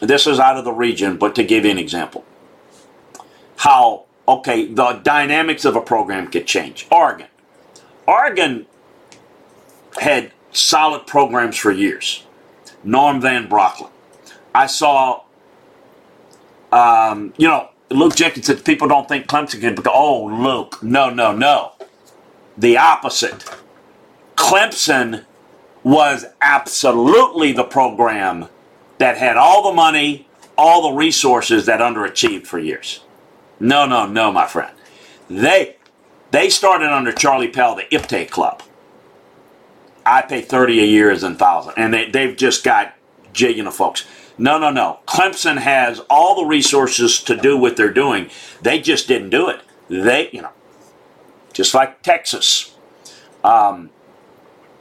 [0.00, 2.24] This is out of the region, but to give you an example,
[3.56, 6.86] how okay the dynamics of a program could change.
[6.90, 7.26] Oregon
[8.08, 8.64] Oregon
[10.00, 12.24] had solid programs for years.
[12.82, 13.90] Norm Van Brocklin.
[14.54, 15.24] I saw,
[16.72, 21.10] um, you know, Luke Jenkins said people don't think Clemson can go, oh, Luke, no,
[21.10, 21.72] no, no.
[22.56, 23.44] The opposite.
[24.36, 25.24] Clemson
[25.82, 28.48] was absolutely the program
[28.98, 33.00] that had all the money, all the resources that underachieved for years.
[33.60, 34.74] No, no, no, my friend.
[35.30, 35.76] They
[36.30, 38.62] they started under Charlie Pell, the IPTAY Club.
[40.04, 41.74] I pay 30 a year as in thousand.
[41.76, 42.94] And they, they've just got
[43.32, 44.06] jigging of folks.
[44.38, 45.00] No, no, no.
[45.06, 48.30] Clemson has all the resources to do what they're doing.
[48.62, 49.60] They just didn't do it.
[49.88, 50.52] They, you know,
[51.52, 52.76] just like Texas.
[53.44, 53.90] Um,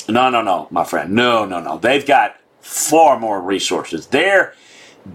[0.10, 1.14] no, no, no, my friend.
[1.14, 1.78] No, no, no.
[1.80, 4.08] They've got far more resources.
[4.08, 4.54] There,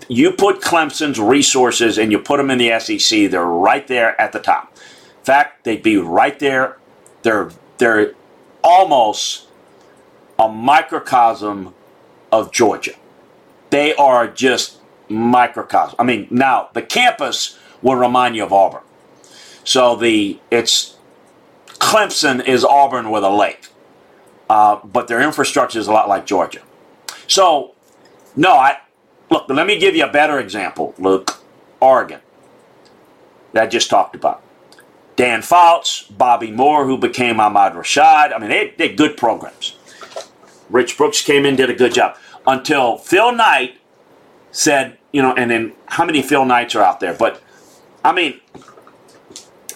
[0.09, 4.33] you put Clemson's resources and you put them in the SEC, they're right there at
[4.33, 4.73] the top
[5.19, 6.79] In fact, they'd be right there.
[7.23, 8.15] They're they're
[8.65, 9.47] almost
[10.39, 11.75] a microcosm
[12.33, 12.95] of Georgia.
[13.73, 14.77] They are just
[15.09, 15.97] microcosm.
[15.99, 18.83] I mean, now the campus will remind you of Auburn.
[19.65, 20.97] So the it's
[21.79, 23.71] Clemson is Auburn with a lake,
[24.51, 26.61] uh, but their infrastructure is a lot like Georgia.
[27.27, 27.75] So,
[28.37, 28.77] no, I
[29.31, 29.49] look.
[29.49, 31.43] Let me give you a better example, Look,
[31.81, 32.21] Oregon,
[33.55, 34.43] that I just talked about.
[35.17, 38.35] Dan Fouts, Bobby Moore, who became Ahmad Rashad.
[38.35, 39.79] I mean, they, they good programs.
[40.69, 42.19] Rich Brooks came in, did a good job.
[42.47, 43.79] Until Phil Knight
[44.51, 47.15] said, you know, and then how many Phil Knights are out there?
[47.15, 47.41] But,
[48.05, 48.41] I mean,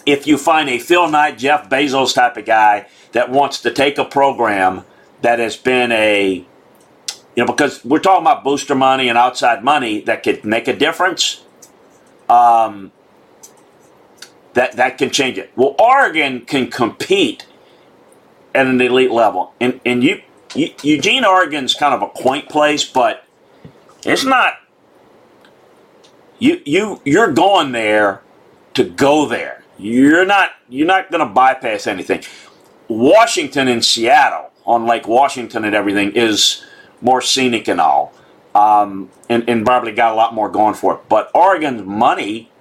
[0.05, 3.97] if you find a Phil Knight, Jeff Bezos type of guy that wants to take
[3.97, 4.83] a program
[5.21, 6.45] that has been a,
[7.35, 10.75] you know, because we're talking about booster money and outside money that could make a
[10.75, 11.43] difference.
[12.29, 12.91] Um,
[14.57, 15.51] that that can change it.
[15.55, 17.45] Well, Oregon can compete
[18.55, 20.23] at an elite level, and and you, you
[20.57, 23.23] Eugene, Oregon's kind of a quaint place, but
[24.03, 24.55] it's not.
[26.39, 28.21] You you you're going there
[28.73, 29.63] to go there.
[29.77, 32.23] You're not you're not going to bypass anything.
[32.87, 36.63] Washington and Seattle on Lake Washington and everything is
[37.01, 38.13] more scenic and all,
[38.55, 41.01] um, and, and probably got a lot more going for it.
[41.09, 42.51] But Oregon's money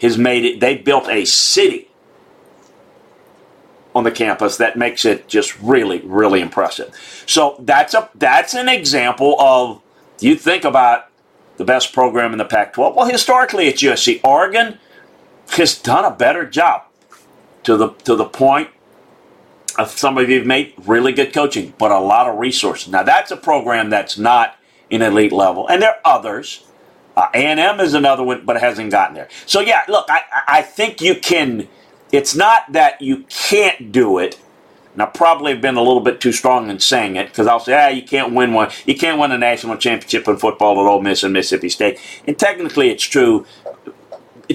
[0.00, 1.89] has made it, they built a city
[3.94, 6.94] on the campus that makes it just really, really impressive.
[7.26, 9.82] So that's a that's an example of
[10.20, 11.06] you think about
[11.56, 12.94] the best program in the Pac-12.
[12.94, 14.20] Well, historically, it's USC.
[14.24, 14.78] Oregon
[15.50, 16.84] has done a better job
[17.64, 18.70] to the to the point
[19.78, 22.88] of some of you've made really good coaching, but a lot of resources.
[22.88, 24.56] Now that's a program that's not
[24.88, 26.64] in elite level, and there are others.
[27.16, 29.28] Uh, A&M is another one, but hasn't gotten there.
[29.44, 31.68] So yeah, look, I, I think you can.
[32.12, 34.38] It's not that you can't do it.
[34.92, 37.60] And I probably have been a little bit too strong in saying it because I'll
[37.60, 38.70] say, ah, you can't win one.
[38.86, 42.00] You can't win a national championship in football at Ole Miss and Mississippi State.
[42.26, 43.46] And technically, it's true.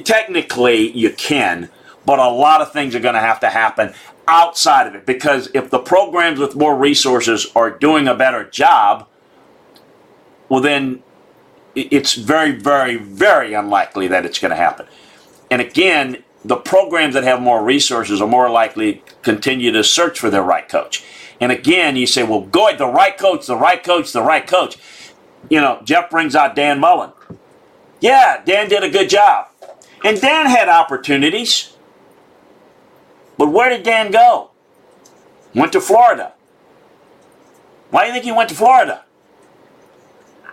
[0.04, 1.70] Technically, you can,
[2.06, 3.94] but a lot of things are going to have to happen
[4.28, 9.08] outside of it because if the programs with more resources are doing a better job,
[10.50, 11.02] well, then
[11.76, 14.86] it's very, very, very unlikely that it's going to happen.
[15.50, 20.20] And again, the programs that have more resources are more likely to continue to search
[20.20, 21.04] for their right coach.
[21.42, 24.46] And again, you say, well, go ahead, the right coach, the right coach, the right
[24.46, 24.78] coach.
[25.50, 27.12] You know, Jeff brings out Dan Mullen.
[28.00, 29.48] Yeah, Dan did a good job.
[30.04, 31.76] And Dan had opportunities.
[33.40, 34.52] But where did Dan go?
[35.56, 36.34] Went to Florida.
[37.90, 39.04] Why do you think he went to Florida?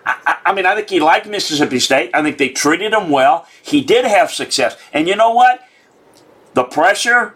[0.07, 2.11] I, I, mean, I think he liked Mississippi State.
[2.15, 3.47] I think they treated him well.
[3.63, 4.77] He did have success.
[4.93, 5.61] And you know what?
[6.55, 7.35] The pressure,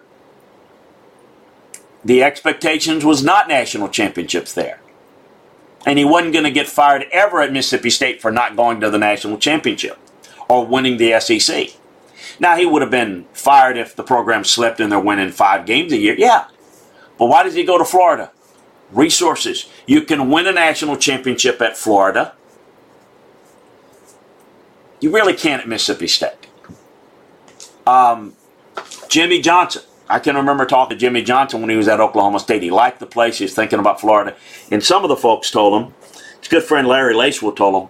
[2.05, 4.81] the expectations was not national championships there.
[5.87, 8.90] And he wasn't going to get fired ever at Mississippi State for not going to
[8.90, 9.98] the national championship
[10.48, 11.68] or winning the SEC.
[12.38, 15.92] Now, he would have been fired if the program slipped and they're winning five games
[15.92, 16.14] a year.
[16.18, 16.48] Yeah.
[17.18, 18.31] But why does he go to Florida?
[18.90, 19.68] Resources.
[19.87, 22.35] You can win a national championship at Florida.
[25.00, 26.46] You really can't at Mississippi State.
[27.87, 28.35] Um,
[29.08, 29.82] Jimmy Johnson.
[30.08, 32.62] I can remember talking to Jimmy Johnson when he was at Oklahoma State.
[32.62, 33.38] He liked the place.
[33.38, 34.36] He was thinking about Florida.
[34.70, 35.94] And some of the folks told him,
[36.38, 37.88] his good friend Larry Lacewell told him,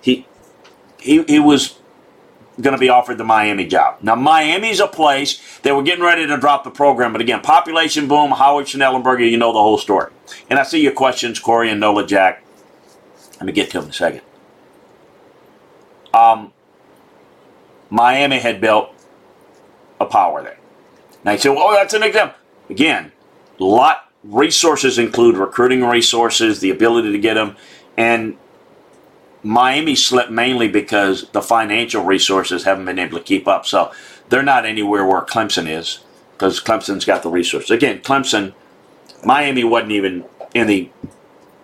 [0.00, 0.26] he,
[1.00, 1.78] he, he was
[2.60, 3.98] going to be offered the Miami job.
[4.02, 8.06] Now, Miami's a place they were getting ready to drop the program, but again, population
[8.06, 10.12] boom, Howard Schnellenberger, you know the whole story.
[10.48, 12.44] And I see your questions, Corey and Nola Jack.
[13.36, 14.20] Let me get to them in a second.
[16.12, 16.52] Um,
[17.90, 18.93] Miami had built
[20.00, 20.58] a power there.
[21.24, 22.36] Now you say, well, that's an example.
[22.70, 23.12] Again,
[23.58, 27.56] lot resources include recruiting resources, the ability to get them,
[27.96, 28.36] and
[29.42, 33.66] Miami slipped mainly because the financial resources haven't been able to keep up.
[33.66, 33.92] So
[34.30, 36.00] they're not anywhere where Clemson is
[36.32, 37.70] because Clemson's got the resources.
[37.70, 38.54] Again, Clemson,
[39.22, 40.88] Miami wasn't even in the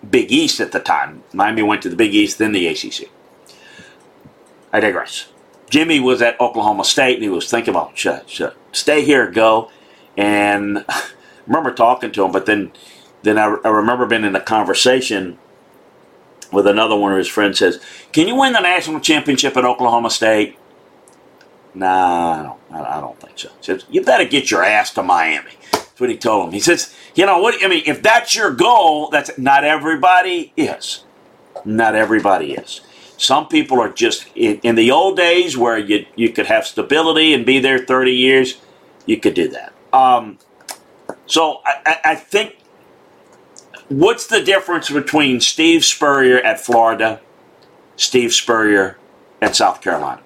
[0.08, 1.22] Big East at the time.
[1.32, 3.10] Miami went to the Big East, then the ACC.
[4.72, 5.28] I digress.
[5.70, 9.70] Jimmy was at Oklahoma State and he was thinking about, shut, shut, stay here, go.
[10.18, 11.04] And I
[11.48, 12.72] remember talking to him, but then,
[13.22, 15.38] then I, I remember being in a conversation
[16.52, 17.80] with another one of his friends says,
[18.12, 20.59] "Can you win the national championship at Oklahoma State?"
[21.74, 22.87] Nah, I don't.
[22.87, 23.48] I don't think so.
[23.48, 26.52] He says, "You better get your ass to Miami." That's what he told him.
[26.52, 27.62] He says, "You know what?
[27.64, 31.04] I mean, if that's your goal, that's not everybody is.
[31.64, 32.80] Not everybody is.
[33.20, 37.35] Some people are just in, in the old days where you you could have stability
[37.35, 38.62] and be there thirty years.
[39.04, 39.74] You could do that.
[39.92, 40.38] Um,
[41.26, 42.56] so I, I think
[43.90, 47.20] what's the difference between Steve Spurrier at Florida,
[47.96, 48.96] Steve Spurrier
[49.42, 50.22] at South Carolina?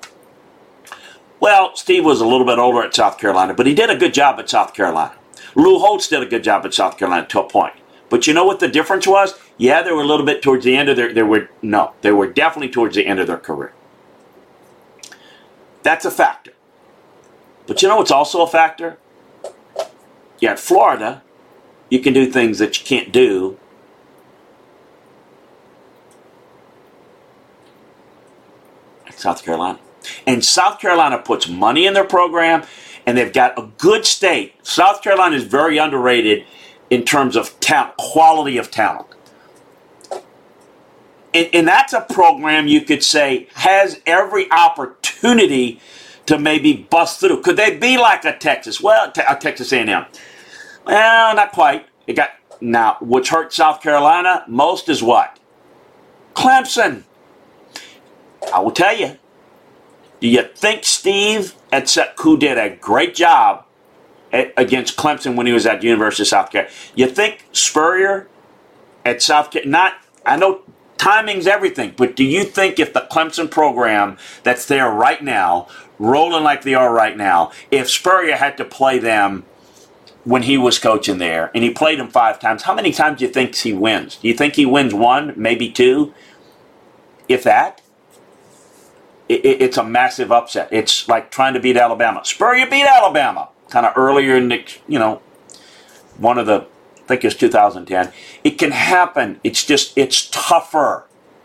[1.40, 4.14] Well, Steve was a little bit older at South Carolina, but he did a good
[4.14, 5.16] job at South Carolina.
[5.56, 7.74] Lou Holtz did a good job at South Carolina to a point.
[8.10, 9.34] But you know what the difference was?
[9.56, 12.26] Yeah, they were a little bit towards the end of their were no, they were
[12.26, 13.72] definitely towards the end of their career.
[15.82, 16.52] That's a factor.
[17.66, 18.98] But you know what's also a factor?
[20.38, 21.22] Yeah, at Florida,
[21.88, 23.58] you can do things that you can't do
[29.24, 29.78] South Carolina.
[30.26, 32.64] And South Carolina puts money in their program,
[33.06, 34.54] and they've got a good state.
[34.62, 36.44] South Carolina is very underrated
[36.90, 39.06] in terms of talent, quality of talent.
[41.32, 45.80] And, and that's a program you could say has every opportunity
[46.26, 47.42] to maybe bust through.
[47.42, 48.80] Could they be like a Texas?
[48.80, 50.06] Well, a Texas A&M.
[50.86, 51.86] Well, not quite.
[52.06, 55.38] It got now, which hurt South Carolina most is what?
[56.34, 57.04] Clemson.
[58.52, 59.16] I will tell you.
[60.20, 63.64] Do you think Steve at who did a great job
[64.56, 66.74] against Clemson when he was at the University of South Carolina?
[66.94, 68.28] You think Spurrier
[69.04, 69.70] at South Carolina?
[69.70, 69.94] Not.
[70.26, 70.62] I know
[70.96, 75.68] timing's everything, but do you think if the Clemson program that's there right now,
[75.98, 79.44] rolling like they are right now, if Spurrier had to play them
[80.24, 82.62] when he was coaching there, and he played them five times.
[82.62, 84.16] How many times do you think he wins?
[84.16, 86.14] Do you think he wins one, maybe two,
[87.28, 87.82] if that?
[89.28, 90.68] It, it, it's a massive upset.
[90.70, 92.24] It's like trying to beat Alabama.
[92.24, 95.22] Spurrier beat Alabama kind of earlier in the, you know,
[96.18, 96.66] one of the,
[97.04, 98.12] I think it's 2010.
[98.44, 99.40] It can happen.
[99.44, 101.04] It's just, it's tougher.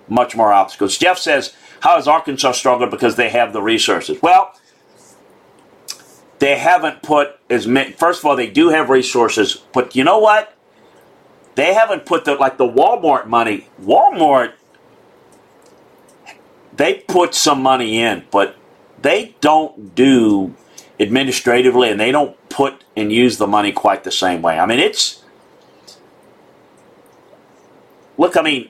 [0.10, 0.98] much more obstacles.
[0.98, 4.22] Jeff says, How has Arkansas struggled because they have the resources?
[4.22, 4.54] Well,
[6.40, 7.94] they haven't put as many.
[7.94, 10.56] First of all, they do have resources, but you know what?
[11.56, 13.68] They haven't put the like the Walmart money.
[13.82, 14.54] Walmart,
[16.76, 18.56] they put some money in, but
[19.02, 20.56] they don't do
[21.00, 24.60] administratively, and they don't put and use the money quite the same way.
[24.60, 25.24] I mean, it's
[28.18, 28.36] look.
[28.36, 28.70] I mean,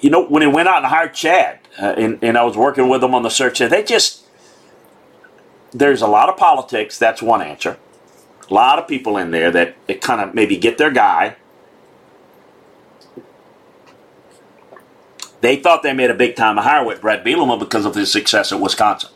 [0.00, 2.88] you know, when they went out and hired Chad, uh, and, and I was working
[2.88, 4.26] with them on the search, they just
[5.72, 6.98] there's a lot of politics.
[6.98, 7.78] That's one answer.
[8.50, 11.36] A lot of people in there that, that kind of maybe get their guy.
[15.40, 18.52] They thought they made a big time hire with Bret Bielema because of his success
[18.52, 19.10] at Wisconsin.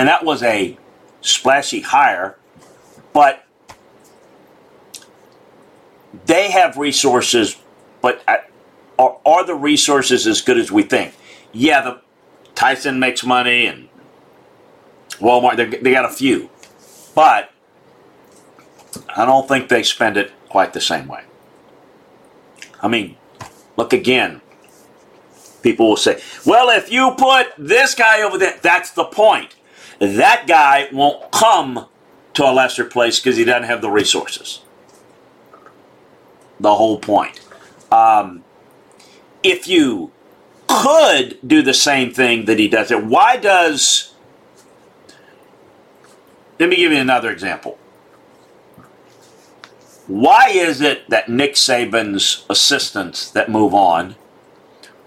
[0.00, 0.78] And that was a
[1.20, 2.38] splashy hire,
[3.12, 3.44] but
[6.24, 7.60] they have resources,
[8.00, 8.22] but
[8.98, 11.12] are, are the resources as good as we think?
[11.52, 12.00] Yeah, the
[12.54, 13.90] Tyson makes money and
[15.18, 16.48] Walmart, they, they got a few.
[17.14, 17.52] But
[19.14, 21.24] I don't think they spend it quite the same way.
[22.80, 23.18] I mean,
[23.76, 24.40] look again.
[25.60, 29.56] People will say, well, if you put this guy over there, that's the point.
[30.00, 31.86] That guy won't come
[32.34, 34.62] to a lesser place because he doesn't have the resources.
[36.58, 37.40] The whole point.
[37.92, 38.44] Um,
[39.42, 40.10] if you
[40.68, 44.10] could do the same thing that he does it, why does
[46.60, 47.78] let me give you another example.
[50.06, 54.16] Why is it that Nick Saban's assistants that move on,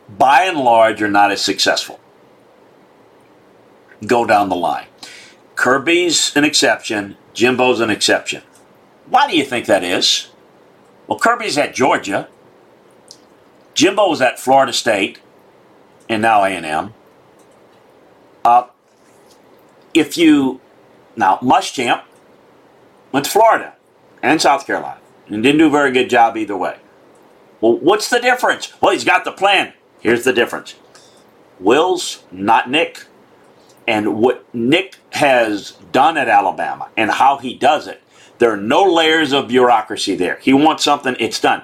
[0.09, 1.99] by and large, are not as successful?
[4.05, 4.87] Go down the line.
[5.55, 8.41] Kirby's an exception, Jimbo's an exception.
[9.07, 10.29] Why do you think that is?
[11.07, 12.27] Well, Kirby's at Georgia,
[13.75, 15.19] Jimbo's at Florida State,
[16.09, 16.93] and now A&M.
[18.43, 18.67] Uh,
[19.93, 20.59] if you
[21.15, 22.03] now, Muschamp
[23.11, 23.75] went to Florida
[24.21, 26.77] and South Carolina and didn't do a very good job either way.
[27.61, 28.73] Well, what's the difference?
[28.81, 29.73] Well, he's got the plan.
[29.99, 30.75] Here's the difference
[31.59, 33.05] Will's not Nick.
[33.87, 38.01] And what Nick has done at Alabama and how he does it,
[38.39, 40.37] there are no layers of bureaucracy there.
[40.41, 41.63] He wants something, it's done.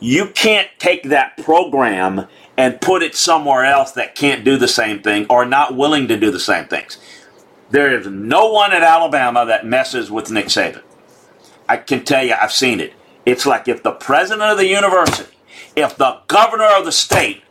[0.00, 5.02] You can't take that program and put it somewhere else that can't do the same
[5.02, 6.98] thing or not willing to do the same things.
[7.70, 10.82] There is no one at Alabama that messes with Nick Saban.
[11.68, 12.92] I can tell you, I've seen it.
[13.24, 15.34] It's like if the president of the university,
[15.74, 17.42] if the governor of the state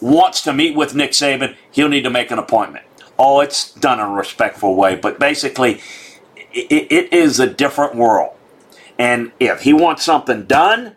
[0.00, 2.84] wants to meet with Nick Saban, he'll need to make an appointment.
[3.18, 5.80] Oh, it's done in a respectful way, but basically,
[6.52, 8.34] it, it is a different world.
[8.98, 10.96] And if he wants something done,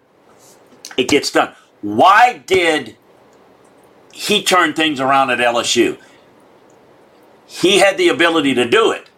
[0.98, 1.56] it gets done.
[1.82, 2.96] Why did
[4.14, 6.00] he turn things around at LSU?
[7.48, 9.10] He had the ability to do it.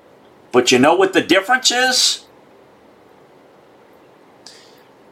[0.51, 2.25] But you know what the difference is?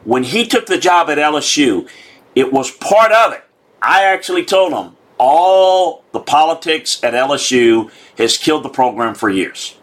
[0.04, 1.88] When he took the job at LSU,
[2.34, 3.44] it was part of it.
[3.80, 9.76] I actually told him all the politics at LSU has killed the program for years.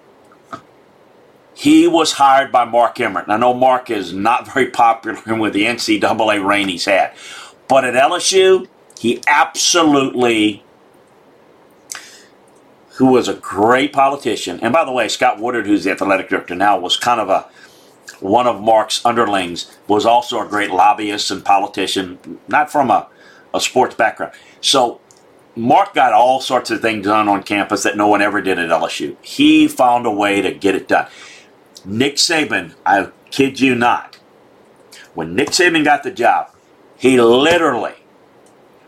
[1.56, 3.24] He was hired by Mark Emmert.
[3.24, 7.14] And I know Mark is not very popular with the NCAA reign he's had.
[7.70, 8.68] But at LSU,
[9.00, 10.64] he absolutely
[12.96, 14.60] who was a great politician.
[14.62, 17.48] And by the way, Scott Woodward, who's the athletic director now, was kind of a
[18.20, 23.08] one of Mark's underlings, was also a great lobbyist and politician, not from a,
[23.54, 24.34] a sports background.
[24.60, 25.00] So
[25.60, 28.70] Mark got all sorts of things done on campus that no one ever did at
[28.70, 29.18] LSU.
[29.22, 31.08] He found a way to get it done.
[31.84, 34.16] Nick Saban, I kid you not,
[35.14, 36.52] when Nick Saban got the job,
[36.98, 37.96] he literally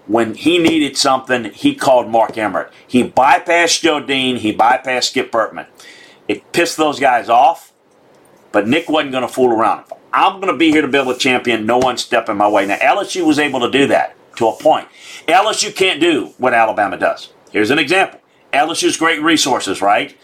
[0.08, 2.74] when he needed something, he called Mark Emmert.
[2.88, 5.68] He bypassed Joe Dean, he bypassed Skip Bertman.
[6.28, 7.72] It pissed those guys off,
[8.52, 9.86] but Nick wasn't going to fool around.
[10.12, 12.66] I'm going to be here to build a champion, no one stepping my way.
[12.66, 14.88] Now, LSU was able to do that to a point.
[15.28, 17.34] LSU can't do what Alabama does.
[17.52, 18.20] Here's an example
[18.54, 20.16] LSU's great resources, right?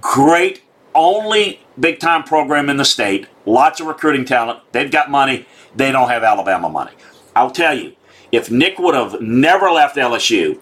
[0.00, 0.62] Great,
[0.94, 4.60] only big time program in the state, lots of recruiting talent.
[4.72, 6.92] They've got money, they don't have Alabama money.
[7.34, 7.94] I'll tell you,
[8.30, 10.58] if Nick would have never left LSU,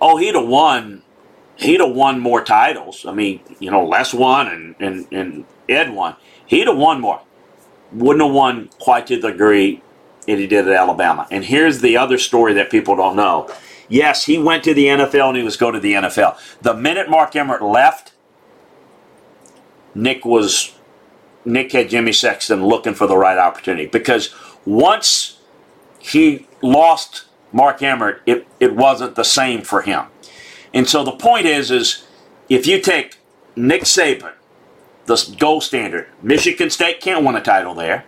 [0.00, 1.02] oh, he'd have won.
[1.56, 3.04] He'd have won more titles.
[3.04, 6.14] I mean, you know, Les won and, and, and Ed won.
[6.46, 7.20] He'd have won more.
[7.92, 9.82] Wouldn't have won quite to the degree
[10.28, 11.26] that he did at Alabama.
[11.30, 13.50] And here's the other story that people don't know.
[13.88, 16.38] Yes, he went to the NFL and he was going to the NFL.
[16.60, 18.12] The minute Mark Emmert left,
[19.94, 20.74] Nick was
[21.46, 24.34] Nick had Jimmy Sexton looking for the right opportunity because
[24.66, 25.38] once
[25.98, 30.04] he lost Mark Emmert, it, it wasn't the same for him.
[30.74, 32.06] And so the point is, is
[32.50, 33.16] if you take
[33.56, 34.32] Nick Saban,
[35.06, 38.04] the gold standard, Michigan State can't win a title there.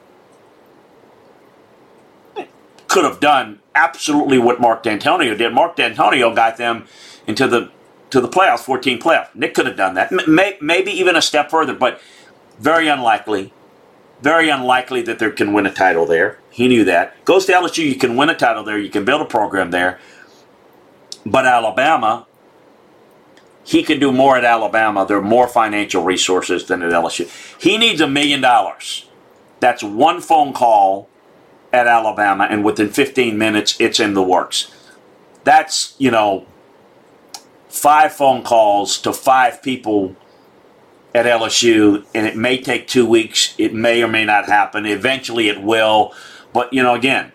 [2.90, 5.54] Could have done absolutely what Mark Dantonio did.
[5.54, 6.86] Mark Dantonio got them
[7.24, 7.70] into the
[8.10, 9.32] to the playoffs, 14 playoffs.
[9.32, 12.00] Nick could have done that, May, maybe even a step further, but
[12.58, 13.52] very unlikely.
[14.22, 16.40] Very unlikely that they can win a title there.
[16.50, 17.24] He knew that.
[17.24, 20.00] Goes to LSU, you can win a title there, you can build a program there.
[21.24, 22.26] But Alabama,
[23.62, 25.06] he can do more at Alabama.
[25.06, 27.30] There are more financial resources than at LSU.
[27.62, 29.08] He needs a million dollars.
[29.60, 31.09] That's one phone call
[31.72, 34.72] at Alabama, and within 15 minutes, it's in the works.
[35.44, 36.46] That's, you know,
[37.68, 40.16] five phone calls to five people
[41.14, 43.54] at LSU, and it may take two weeks.
[43.58, 44.86] It may or may not happen.
[44.86, 46.14] Eventually, it will.
[46.52, 47.32] But, you know, again,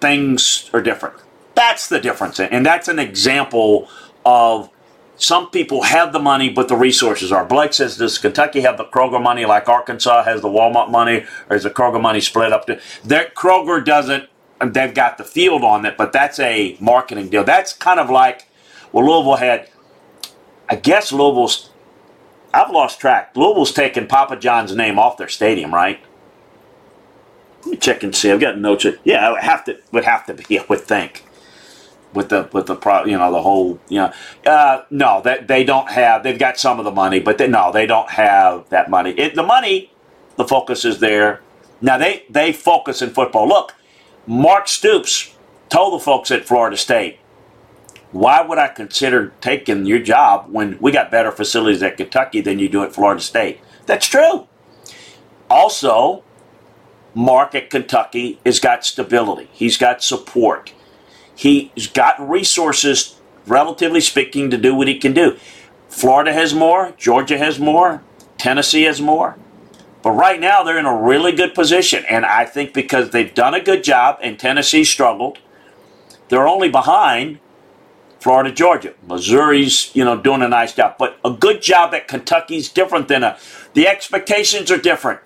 [0.00, 1.16] things are different.
[1.54, 2.38] That's the difference.
[2.38, 3.88] And that's an example
[4.24, 4.70] of
[5.16, 7.44] some people have the money, but the resources are.
[7.44, 11.56] Blake says, does Kentucky have the Kroger money like Arkansas has the Walmart money, or
[11.56, 12.66] is the Kroger money split up?
[12.66, 14.28] To, that Kroger doesn't.
[14.64, 17.44] They've got the field on it, but that's a marketing deal.
[17.44, 18.46] That's kind of like,
[18.92, 19.68] well, Louisville had.
[20.68, 21.70] I guess Louisville's.
[22.54, 23.36] I've lost track.
[23.36, 26.00] Louisville's taken Papa John's name off their stadium, right?
[27.64, 28.32] Let me check and see.
[28.32, 28.86] I've got notes.
[29.04, 30.58] Yeah, it have to would have to be.
[30.58, 31.25] I would think
[32.12, 34.12] with the with the pro, you know the whole you know
[34.46, 37.72] uh, no that they, don't have they've got some of the money but they, no
[37.72, 39.10] they don't have that money.
[39.10, 39.92] It, the money
[40.36, 41.42] the focus is there.
[41.80, 43.48] Now they they focus in football.
[43.48, 43.74] Look
[44.26, 45.34] Mark Stoops
[45.68, 47.18] told the folks at Florida State
[48.12, 52.58] why would I consider taking your job when we got better facilities at Kentucky than
[52.58, 53.60] you do at Florida State?
[53.84, 54.48] That's true.
[55.50, 56.22] Also
[57.14, 59.48] Mark at Kentucky has got stability.
[59.52, 60.72] He's got support
[61.36, 65.36] He's got resources, relatively speaking, to do what he can do.
[65.88, 68.02] Florida has more, Georgia has more,
[68.38, 69.36] Tennessee has more.
[70.02, 72.04] But right now, they're in a really good position.
[72.08, 75.38] And I think because they've done a good job and Tennessee struggled,
[76.28, 77.38] they're only behind
[78.20, 78.94] Florida, Georgia.
[79.06, 80.96] Missouri's, you know, doing a nice job.
[80.98, 83.38] But a good job at Kentucky's different than a.
[83.74, 85.20] The expectations are different.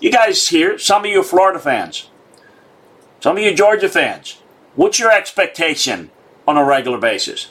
[0.00, 2.10] You guys here, some of you Florida fans,
[3.20, 4.41] some of you Georgia fans,
[4.74, 6.10] What's your expectation
[6.46, 7.50] on a regular basis?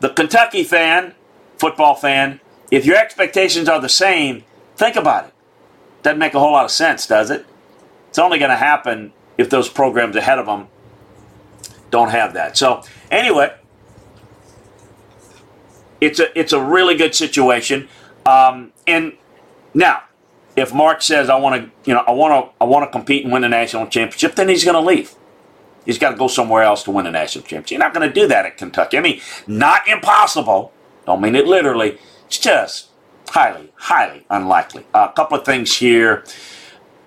[0.00, 1.14] The Kentucky fan,
[1.58, 2.40] football fan,
[2.70, 4.44] if your expectations are the same,
[4.76, 5.34] think about it.
[6.02, 7.46] Doesn't make a whole lot of sense, does it?
[8.08, 10.68] It's only going to happen if those programs ahead of them
[11.90, 12.56] don't have that.
[12.56, 13.54] So, anyway,
[16.00, 17.88] it's a it's a really good situation.
[18.26, 19.14] Um, and
[19.74, 20.02] now,
[20.56, 23.24] if Mark says I want to, you know, I want to I want to compete
[23.24, 25.14] and win the national championship, then he's going to leave.
[25.88, 27.70] He's got to go somewhere else to win a national championship.
[27.70, 28.98] You're not going to do that at Kentucky.
[28.98, 30.70] I mean, not impossible.
[31.06, 31.96] Don't mean it literally.
[32.26, 32.88] It's just
[33.30, 34.84] highly, highly unlikely.
[34.92, 36.24] Uh, a couple of things here.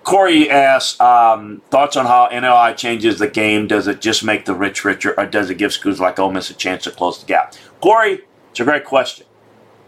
[0.02, 3.68] Corey asks um, thoughts on how NIL changes the game.
[3.68, 6.50] Does it just make the rich richer, or does it give schools like Ole Miss
[6.50, 7.54] a chance to close the gap?
[7.80, 9.26] Corey, it's a great question.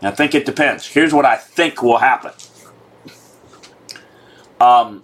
[0.03, 0.87] I think it depends.
[0.87, 2.31] Here's what I think will happen.
[4.61, 5.03] Um,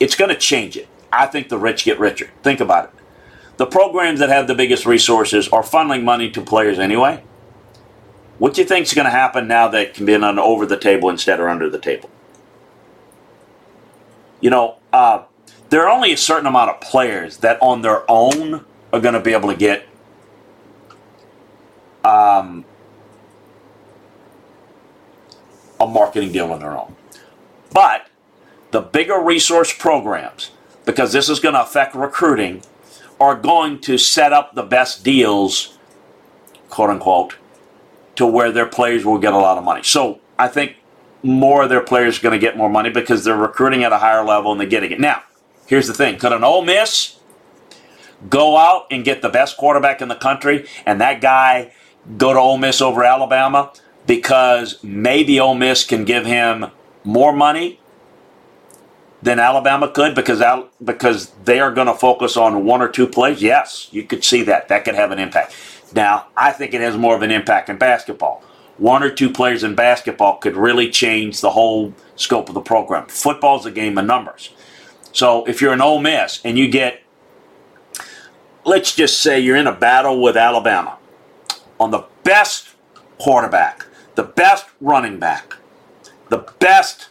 [0.00, 0.88] it's going to change it.
[1.12, 2.30] I think the rich get richer.
[2.42, 2.90] Think about it.
[3.56, 7.22] The programs that have the biggest resources are funneling money to players anyway.
[8.38, 10.76] What do you think is going to happen now that can be done over the
[10.76, 12.08] table instead of under the table?
[14.40, 15.24] You know, uh,
[15.70, 19.20] there are only a certain amount of players that on their own are going to
[19.20, 19.88] be able to get
[22.04, 22.64] um,
[25.80, 26.94] a marketing deal on their own.
[27.72, 28.06] But
[28.70, 30.52] the bigger resource programs
[30.88, 32.62] because this is going to affect recruiting,
[33.20, 35.76] are going to set up the best deals,
[36.70, 37.36] quote unquote,
[38.16, 39.82] to where their players will get a lot of money.
[39.82, 40.76] So I think
[41.22, 43.98] more of their players are going to get more money because they're recruiting at a
[43.98, 44.98] higher level and they're getting it.
[44.98, 45.24] Now,
[45.66, 47.18] here's the thing could an Ole Miss
[48.30, 51.70] go out and get the best quarterback in the country and that guy
[52.16, 53.74] go to Ole Miss over Alabama
[54.06, 56.68] because maybe Ole Miss can give him
[57.04, 57.78] more money
[59.22, 63.06] than Alabama could because Al- because they are going to focus on one or two
[63.06, 63.42] plays.
[63.42, 64.68] Yes, you could see that.
[64.68, 65.54] That could have an impact.
[65.94, 68.42] Now, I think it has more of an impact in basketball.
[68.76, 73.06] One or two players in basketball could really change the whole scope of the program.
[73.08, 74.50] Football's a game of numbers.
[75.12, 77.02] So if you're an Ole Miss and you get,
[78.64, 80.96] let's just say you're in a battle with Alabama
[81.80, 82.68] on the best
[83.18, 85.56] quarterback, the best running back,
[86.28, 87.08] the best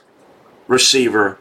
[0.67, 1.37] receiver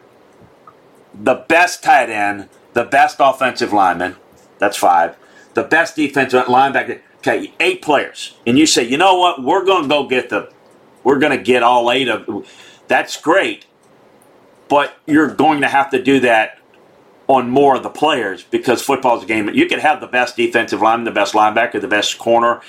[1.23, 4.17] the best tight end, the best offensive lineman,
[4.59, 5.17] that's five,
[5.55, 9.83] the best defensive linebacker, okay, eight players, and you say, you know what, we're going
[9.83, 10.51] to go get the,
[11.05, 12.49] we're going to get all eight of,
[12.89, 13.67] that's great,
[14.69, 16.59] but you're going to have to do that
[17.29, 19.49] on more of the players because football's a game.
[19.49, 22.61] You can have the best defensive lineman, the best linebacker, the best corner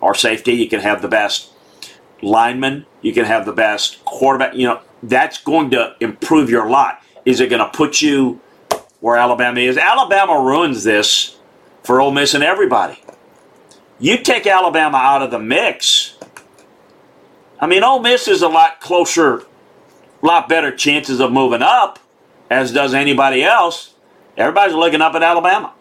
[0.00, 0.52] or safety.
[0.52, 1.50] You can have the best
[2.22, 2.86] lineman.
[3.02, 4.54] You can have the best quarterback.
[4.54, 7.02] You know, that's going to improve your lot.
[7.26, 8.40] Is it going to put you
[9.00, 9.76] where Alabama is?
[9.76, 11.36] Alabama ruins this
[11.82, 13.02] for Ole Miss and everybody.
[13.98, 16.16] You take Alabama out of the mix.
[17.58, 21.98] I mean, Ole Miss is a lot closer, a lot better chances of moving up,
[22.48, 23.94] as does anybody else.
[24.36, 25.72] Everybody's looking up at Alabama.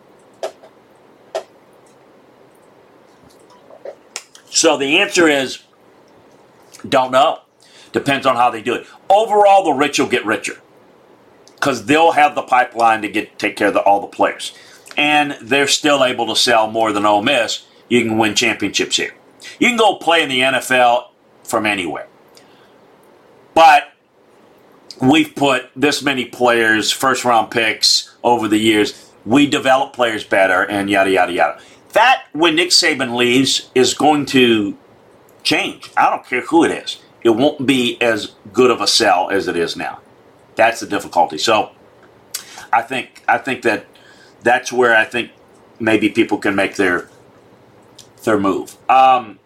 [4.45, 5.61] So the answer is
[6.87, 7.41] don't know.
[7.91, 8.87] Depends on how they do it.
[9.09, 10.59] Overall, the rich will get richer
[11.65, 14.53] because they'll have the pipeline to get take care of the, all the players,
[14.95, 17.65] and they're still able to sell more than Ole Miss.
[17.89, 19.15] You can win championships here.
[19.59, 21.07] You can go play in the NFL
[21.43, 22.07] from anywhere,
[23.55, 23.85] but
[25.01, 29.11] we've put this many players, first round picks over the years.
[29.25, 31.61] We develop players better, and yada yada yada.
[31.93, 34.77] That when Nick Saban leaves is going to
[35.41, 35.89] change.
[35.97, 37.01] I don't care who it is.
[37.23, 39.99] It won't be as good of a sell as it is now.
[40.55, 41.37] That's the difficulty.
[41.37, 41.71] So
[42.71, 43.85] I think I think that
[44.41, 45.31] that's where I think
[45.79, 47.09] maybe people can make their
[48.23, 48.75] their move.
[48.89, 49.39] Um,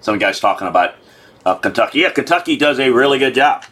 [0.00, 0.94] some guys talking about
[1.44, 2.00] uh, Kentucky.
[2.00, 3.64] Yeah, Kentucky does a really good job.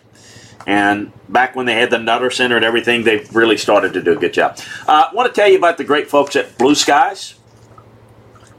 [0.67, 4.13] And back when they had the Nutter Center and everything, they really started to do
[4.13, 4.59] a good job.
[4.87, 7.37] Uh, I want to tell you about the great folks at Blue Skies.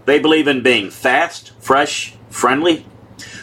[0.05, 2.85] They believe in being fast, fresh, friendly,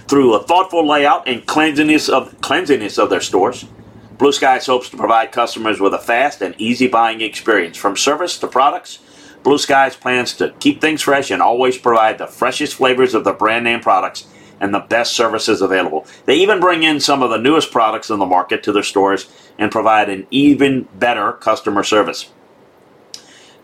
[0.09, 3.65] through a thoughtful layout and cleanliness of cleanliness of their stores.
[4.19, 7.77] Blue Skies hopes to provide customers with a fast and easy buying experience.
[7.77, 9.01] From service to products,
[9.43, 13.33] Blue Skies plans to keep things fresh and always provide the freshest flavors of the
[13.33, 14.27] brand name products
[14.61, 16.07] and the best services available.
[16.27, 19.31] They even bring in some of the newest products in the market to their stores
[19.59, 22.31] and provide an even better customer service.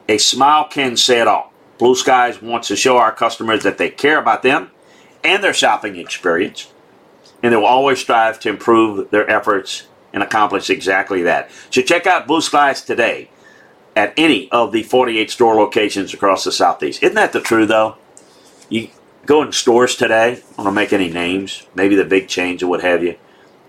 [0.08, 1.52] A smile can say it all.
[1.78, 4.70] Blue Skies wants to show our customers that they care about them
[5.24, 6.72] and their shopping experience,
[7.42, 11.50] and they will always strive to improve their efforts and accomplish exactly that.
[11.70, 13.30] So check out Blue Skies today
[13.96, 17.02] at any of the 48 store locations across the Southeast.
[17.02, 17.96] Isn't that the truth, though?
[18.68, 18.88] You
[19.26, 22.82] go in stores today, I don't make any names, maybe the big chains or what
[22.82, 23.16] have you.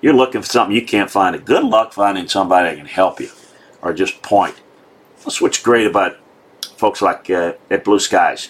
[0.01, 1.45] You're looking for something you can't find it.
[1.45, 3.29] Good luck finding somebody that can help you
[3.81, 4.55] or just point.
[5.23, 6.17] That's what's great about
[6.77, 8.49] folks like uh, at Blue Skies.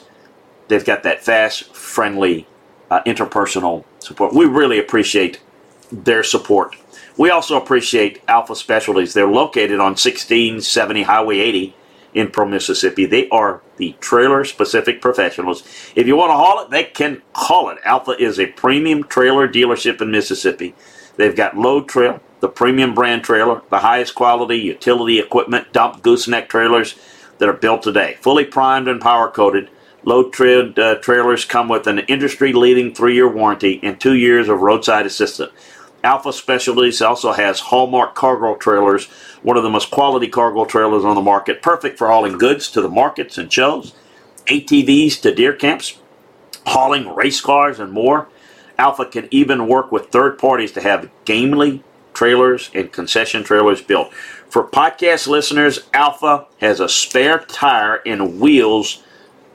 [0.70, 2.48] They've got that fast, friendly,
[2.92, 4.34] uh, interpersonal support.
[4.34, 5.42] We really appreciate
[5.92, 6.76] their support.
[7.18, 9.14] We also appreciate Alpha Specialties.
[9.14, 11.76] They're located on 1670 Highway 80
[12.14, 13.06] in Pearl, Mississippi.
[13.06, 15.64] They are the trailer specific professionals.
[15.96, 17.78] If you want to haul it, they can haul it.
[17.86, 20.76] Alpha is a premium trailer dealership in Mississippi.
[21.16, 26.50] They've got Load Trail, the premium brand trailer, the highest quality utility equipment, dump gooseneck
[26.50, 26.96] trailers
[27.38, 28.18] that are built today.
[28.22, 29.70] Fully primed and power coated.
[30.04, 34.50] Load tra- uh, trailers come with an industry leading three year warranty and two years
[34.50, 35.52] of roadside assistance.
[36.04, 39.06] Alpha Specialties also has Hallmark cargo trailers,
[39.44, 42.82] one of the most quality cargo trailers on the market, perfect for hauling goods to
[42.82, 43.94] the markets and shows,
[44.48, 46.00] ATVs to deer camps,
[46.66, 48.28] hauling race cars, and more.
[48.80, 51.84] Alpha can even work with third parties to have gamely
[52.16, 54.12] trailers and concession trailers built.
[54.50, 59.04] For podcast listeners, Alpha has a spare tire and wheels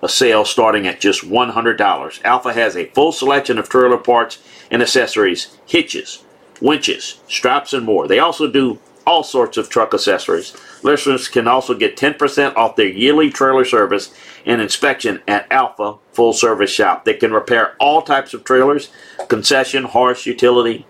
[0.06, 2.24] a sale starting at just $100.
[2.24, 4.38] Alpha has a full selection of trailer parts
[4.70, 6.22] and accessories, hitches,
[6.60, 8.06] winches, straps, and more.
[8.06, 10.56] They also do all sorts of truck accessories.
[10.84, 16.32] Listeners can also get 10% off their yearly trailer service and inspection at Alpha Full
[16.32, 17.04] Service Shop.
[17.04, 18.90] They can repair all types of trailers,
[19.28, 20.86] concession, horse, utility,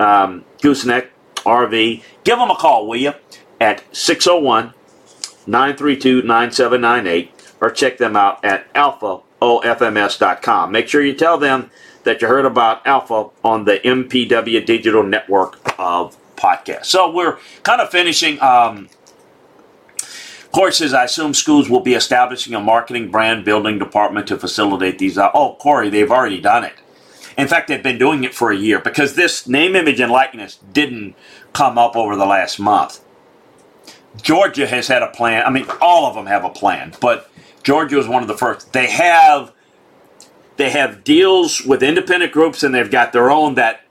[0.00, 2.02] um, gooseneck, RV.
[2.24, 3.12] Give them a call, will you?
[3.60, 4.72] At 601
[5.46, 10.72] 932 9798 or check them out at alphaofms.com.
[10.72, 11.70] Make sure you tell them
[12.04, 16.86] that you heard about Alpha on the MPW Digital Network of podcasts.
[16.86, 18.88] So we're kind of finishing um,
[20.52, 20.94] courses.
[20.94, 25.18] I assume schools will be establishing a marketing brand building department to facilitate these.
[25.18, 26.74] Uh, oh, Corey, they've already done it.
[27.36, 30.58] In fact, they've been doing it for a year because this name, image, and likeness
[30.72, 31.14] didn't
[31.52, 33.00] come up over the last month.
[34.20, 35.44] Georgia has had a plan.
[35.44, 37.30] I mean, all of them have a plan, but
[37.68, 38.72] Georgia was one of the first.
[38.72, 39.52] They have
[40.56, 43.56] they have deals with independent groups, and they've got their own.
[43.56, 43.82] That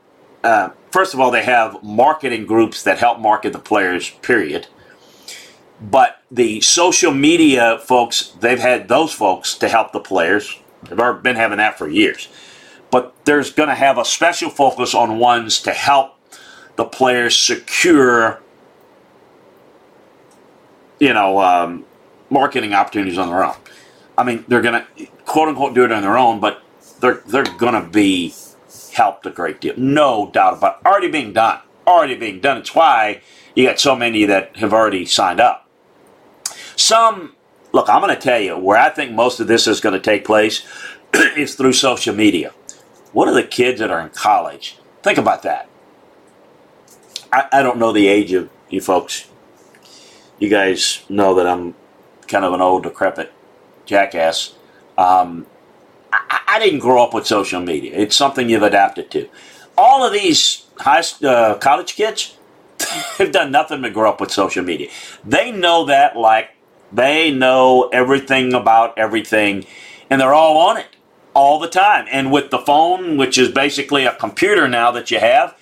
[0.43, 4.09] uh, first of all, they have marketing groups that help market the players.
[4.23, 4.65] Period.
[5.79, 10.59] But the social media folks, they've had those folks to help the players.
[10.89, 12.29] They've been having that for years.
[12.89, 16.15] But there's going to have a special focus on ones to help
[16.77, 18.41] the players secure,
[20.99, 21.85] you know, um,
[22.31, 23.55] marketing opportunities on their own.
[24.17, 26.63] I mean, they're going to quote unquote do it on their own, but
[26.99, 28.33] they're they're going to be
[28.93, 30.79] helped a great deal, no doubt about.
[30.79, 30.87] It.
[30.87, 32.57] Already being done, already being done.
[32.57, 33.21] It's why
[33.55, 35.67] you got so many that have already signed up.
[36.75, 37.35] Some
[37.71, 39.99] look, I'm going to tell you where I think most of this is going to
[39.99, 40.65] take place
[41.13, 42.53] is through social media.
[43.13, 44.77] What are the kids that are in college?
[45.03, 45.69] Think about that.
[47.31, 49.29] I, I don't know the age of you folks.
[50.39, 51.75] You guys know that I'm
[52.27, 53.31] kind of an old, decrepit
[53.87, 54.53] jackass.
[54.97, 55.45] Um,
[56.11, 57.93] I, I, didn't grow up with social media.
[57.95, 59.29] It's something you've adapted to.
[59.77, 62.37] All of these high uh, college kids
[63.17, 64.89] have done nothing but grow up with social media.
[65.23, 66.49] They know that like
[66.91, 69.65] they know everything about everything,
[70.09, 70.87] and they're all on it
[71.33, 72.07] all the time.
[72.11, 75.55] And with the phone, which is basically a computer now that you have,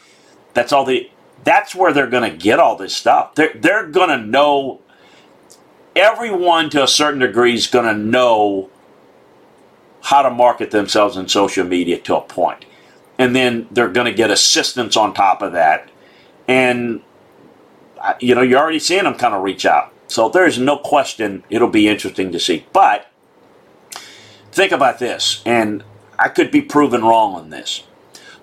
[0.53, 1.09] that's all the.
[1.43, 3.35] That's where they're going to get all this stuff.
[3.35, 4.81] They're they're going to know.
[5.95, 8.69] Everyone to a certain degree is going to know
[10.03, 12.65] how to market themselves in social media to a point.
[13.17, 15.89] And then they're going to get assistance on top of that.
[16.47, 17.01] And,
[18.19, 19.93] you know, you're already seeing them kind of reach out.
[20.07, 22.65] So there's no question it'll be interesting to see.
[22.73, 23.09] But
[24.51, 25.83] think about this, and
[26.19, 27.83] I could be proven wrong on this.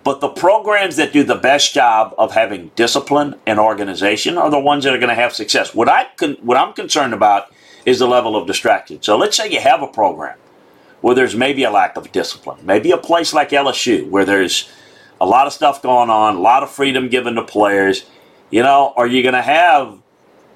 [0.05, 4.59] But the programs that do the best job of having discipline and organization are the
[4.59, 5.75] ones that are going to have success.
[5.75, 7.53] What I con- what I'm concerned about
[7.87, 9.01] is the level of distraction.
[9.03, 10.39] So let's say you have a program
[11.01, 14.69] where there's maybe a lack of discipline, maybe a place like LSU where there's
[15.21, 18.05] a lot of stuff going on, a lot of freedom given to players.
[18.51, 19.99] You know, are you going to have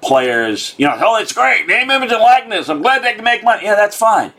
[0.01, 2.69] players, you know, oh, it's great, name, image, and likeness.
[2.69, 3.65] I'm glad they can make money.
[3.65, 4.33] Yeah, that's fine.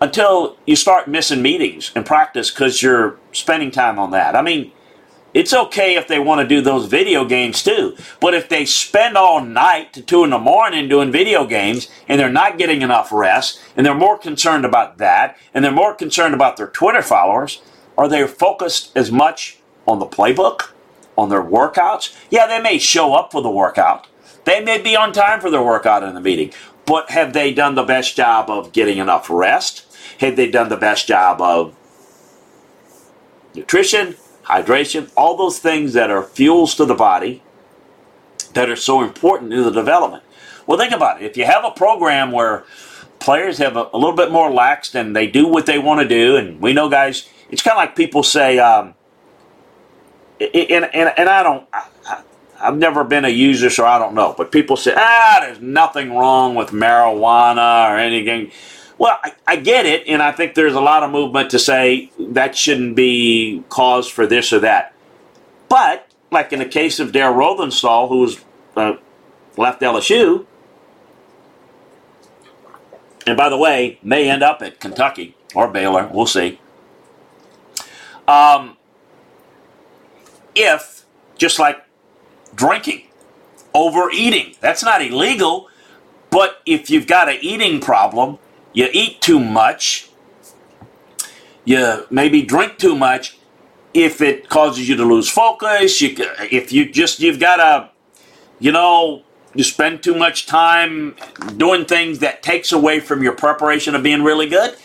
[0.00, 4.36] Until you start missing meetings and practice because you're spending time on that.
[4.36, 4.70] I mean,
[5.34, 7.96] it's okay if they want to do those video games too.
[8.20, 12.18] But if they spend all night to two in the morning doing video games and
[12.18, 16.34] they're not getting enough rest and they're more concerned about that and they're more concerned
[16.34, 17.60] about their Twitter followers,
[17.96, 20.70] are they focused as much on the playbook,
[21.16, 22.16] on their workouts?
[22.30, 24.06] Yeah, they may show up for the workout,
[24.44, 26.52] they may be on time for their workout in the meeting,
[26.86, 29.84] but have they done the best job of getting enough rest?
[30.18, 31.74] Have they done the best job of
[33.54, 37.42] nutrition, hydration, all those things that are fuels to the body
[38.54, 40.22] that are so important in the development?
[40.66, 41.24] Well, think about it.
[41.26, 42.64] If you have a program where
[43.20, 46.08] players have a, a little bit more laxed and they do what they want to
[46.08, 48.94] do, and we know guys, it's kind of like people say, um,
[50.40, 51.66] and, and, and I don't,
[52.60, 54.34] I've never been a user, so I don't know.
[54.36, 58.50] But people say, ah, there's nothing wrong with marijuana or anything.
[58.98, 62.10] Well, I, I, get it, and I think there's a lot of movement to say
[62.18, 64.92] that shouldn't be cause for this or that.
[65.68, 68.40] But, like in the case of Darrell Rosenthal, who was
[68.76, 68.96] uh,
[69.56, 70.46] left LSU,
[73.24, 76.58] and by the way, may end up at Kentucky or Baylor, we'll see.
[78.26, 78.76] Um,
[80.54, 81.04] if,
[81.36, 81.84] just like
[82.54, 83.04] drinking,
[83.74, 84.54] overeating.
[84.60, 85.68] That's not illegal,
[86.30, 88.38] but if you've got an eating problem,
[88.72, 90.10] you eat too much,
[91.64, 93.38] you maybe drink too much,
[93.94, 96.14] if it causes you to lose focus, you,
[96.50, 97.90] if you just, you've got a,
[98.60, 99.22] you know,
[99.54, 101.16] you spend too much time
[101.56, 104.76] doing things that takes away from your preparation of being really good,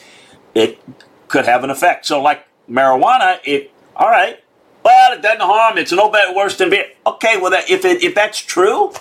[0.56, 0.80] it
[1.28, 2.06] could have an effect.
[2.06, 4.40] So, like marijuana, it all right,
[4.84, 5.78] well, it doesn't harm.
[5.78, 6.86] It's no better worse than beer.
[7.06, 8.92] Okay, well, that, if it, if that's true,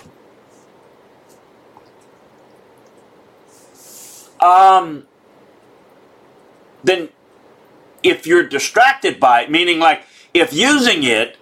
[4.43, 5.07] um,
[6.83, 7.09] then
[8.03, 11.37] if you're distracted by it, meaning like if using it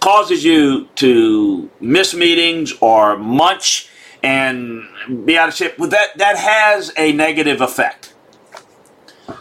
[0.00, 3.88] causes you to miss meetings or munch
[4.22, 4.88] and
[5.24, 8.14] be out of shape, well, that that has a negative effect.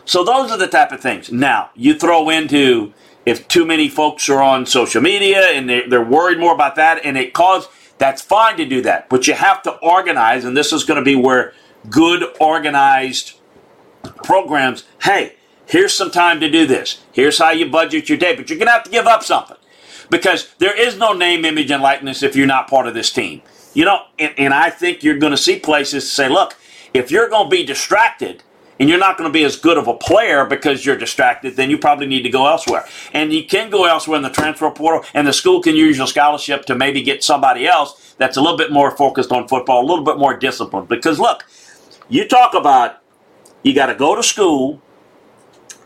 [0.06, 1.32] So those are the type of things.
[1.32, 2.94] Now you throw into
[3.26, 7.04] if too many folks are on social media and they're, they're worried more about that
[7.04, 10.72] and it causes that's fine to do that but you have to organize and this
[10.72, 11.54] is going to be where
[11.90, 13.34] good organized
[14.24, 15.36] programs hey
[15.66, 18.68] here's some time to do this here's how you budget your day but you're going
[18.68, 19.58] to have to give up something
[20.10, 23.42] because there is no name image and likeness if you're not part of this team
[23.74, 26.56] you know and, and i think you're going to see places say look
[26.94, 28.44] if you're going to be distracted
[28.80, 31.70] and you're not going to be as good of a player because you're distracted, then
[31.70, 32.86] you probably need to go elsewhere.
[33.14, 36.08] And you can go elsewhere in the transfer portal, and the school can use your
[36.08, 39.88] scholarship to maybe get somebody else that's a little bit more focused on football, a
[39.88, 40.88] little bit more disciplined.
[40.88, 41.46] Because look,
[42.10, 43.02] you talk about
[43.64, 44.82] you got to go to school,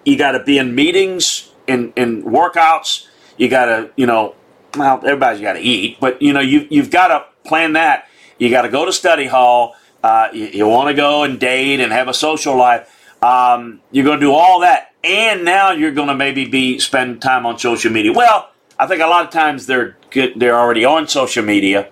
[0.05, 3.07] you got to be in meetings and in, workouts,
[3.37, 4.35] you got to, you know,
[4.77, 8.07] well, everybody's got to eat, but you know, you you've got to plan that.
[8.37, 11.79] You got to go to study hall uh, you, you want to go and date
[11.79, 12.89] and have a social life.
[13.23, 17.21] Um, you're going to do all that, and now you're going to maybe be spend
[17.21, 18.11] time on social media.
[18.11, 18.49] Well,
[18.79, 21.89] I think a lot of times they're good, they're already on social media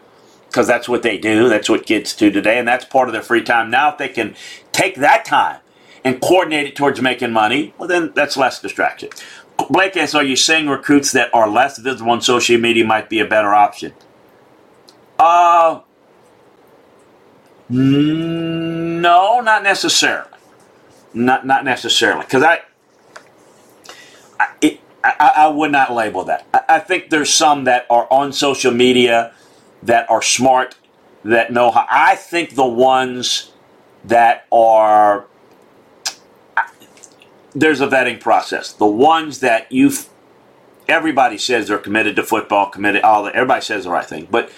[0.49, 1.47] because that's what they do.
[1.47, 3.69] That's what kids do today, and that's part of their free time.
[3.69, 4.35] Now, if they can
[4.71, 5.61] take that time
[6.03, 9.09] and coordinate it towards making money, well, then that's less distraction.
[9.69, 13.19] Blake asks, are you saying recruits that are less visible on social media might be
[13.19, 13.93] a better option?
[15.19, 15.81] Uh,
[17.69, 20.29] no, not necessarily.
[21.13, 22.61] Not not necessarily, because I,
[24.39, 26.45] I, I, I would not label that.
[26.53, 29.33] I, I think there's some that are on social media
[29.83, 30.75] that are smart,
[31.23, 31.85] that know how.
[31.89, 33.51] I think the ones
[34.05, 35.25] that are
[37.53, 38.73] there's a vetting process.
[38.73, 39.91] The ones that you,
[40.87, 43.03] everybody says they're committed to football, committed.
[43.03, 44.51] All the, everybody says the right thing, but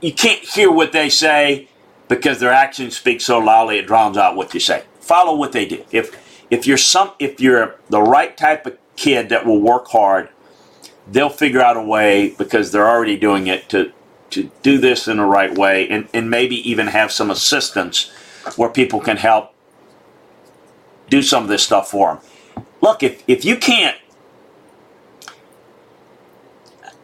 [0.00, 1.68] you can't hear what they say
[2.08, 4.84] because their actions speak so loudly it drowns out what you say.
[5.00, 5.84] Follow what they do.
[5.92, 10.28] If if you're some if you're the right type of kid that will work hard,
[11.10, 13.92] they'll figure out a way because they're already doing it to
[14.30, 18.10] to do this in the right way and, and maybe even have some assistance
[18.56, 19.52] where people can help
[21.08, 22.64] do some of this stuff for them.
[22.80, 23.96] Look, if, if you can't,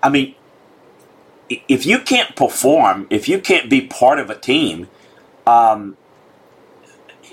[0.03, 0.35] I mean,
[1.51, 4.89] if you can't perform, if you can't be part of a team,
[5.47, 5.97] um,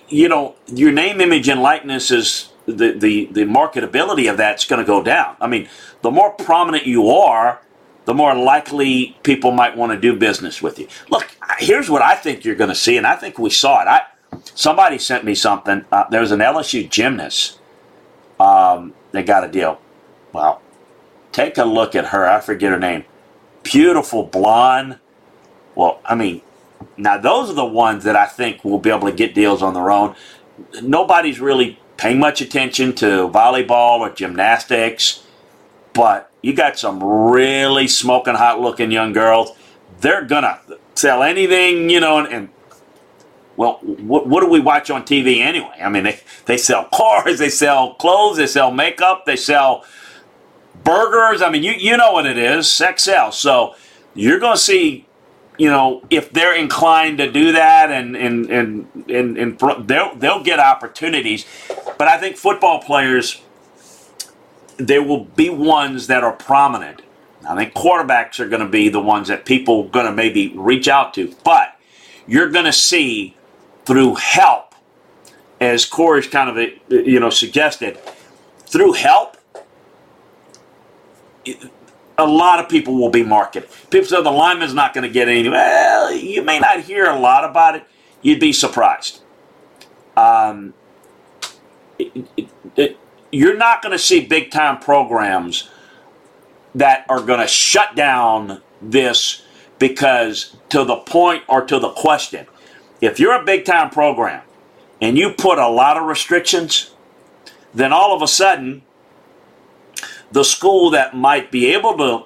[0.09, 4.79] you know, your name, image, and likeness is the, the, the marketability of that's going
[4.79, 5.35] to go down.
[5.39, 5.67] I mean,
[6.01, 7.61] the more prominent you are,
[8.05, 10.87] the more likely people might want to do business with you.
[11.09, 13.87] Look, here's what I think you're going to see, and I think we saw it.
[13.87, 14.01] I
[14.53, 15.85] somebody sent me something.
[15.91, 17.59] Uh, there was an LSU gymnast.
[18.39, 19.79] Um, they got a deal.
[20.33, 20.61] Well,
[21.31, 22.27] take a look at her.
[22.27, 23.05] I forget her name
[23.65, 24.99] beautiful blonde.
[25.75, 26.41] Well, I mean,
[26.95, 29.73] now those are the ones that I think will be able to get deals on
[29.73, 30.15] their own.
[30.81, 35.23] Nobody's really paying much attention to volleyball or gymnastics,
[35.93, 39.51] but you got some really smoking hot looking young girls.
[40.01, 40.59] They're gonna
[40.95, 42.49] sell anything, you know, and, and
[43.57, 45.77] well, what, what do we watch on TV anyway?
[45.81, 49.85] I mean, they, they sell cars, they sell clothes, they sell makeup, they sell
[50.83, 51.41] burgers.
[51.41, 53.37] I mean, you you know what it is, sex sells.
[53.37, 53.75] So
[54.13, 55.04] you're going to see,
[55.57, 60.43] you know, if they're inclined to do that, and and and and, and they'll they'll
[60.43, 61.45] get opportunities.
[61.97, 63.41] But I think football players,
[64.77, 67.01] there will be ones that are prominent.
[67.47, 70.53] I think quarterbacks are going to be the ones that people are going to maybe
[70.55, 71.33] reach out to.
[71.43, 71.79] But
[72.27, 73.37] you're going to see
[73.85, 74.73] through help,
[75.61, 77.97] as Corey's kind of you know suggested,
[78.65, 79.37] through help
[82.17, 83.69] a lot of people will be marketed.
[83.89, 85.49] People say the lineman's not going to get any.
[85.49, 87.85] Well, you may not hear a lot about it.
[88.21, 89.21] You'd be surprised.
[90.15, 90.73] Um,
[91.99, 92.97] it, it, it,
[93.31, 95.69] you're not going to see big time programs
[96.75, 99.43] that are going to shut down this
[99.79, 102.47] because to the point or to the question,
[103.01, 104.43] if you're a big time program
[105.01, 106.93] and you put a lot of restrictions,
[107.73, 108.83] then all of a sudden
[110.31, 112.25] the school that might be able to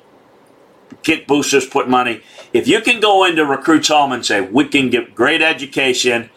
[1.03, 2.21] get boosters, put money,
[2.53, 6.29] if you can go into recruits home and say, we can get great education,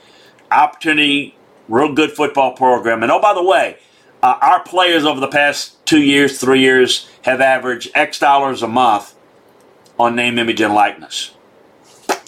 [0.51, 1.37] opportunity,
[1.69, 3.79] real good football program, and oh, by the way,
[4.23, 8.69] uh, our players over the past two years, three years have averaged X dollars a
[8.69, 9.15] month
[9.99, 11.33] on name, image, and likeness.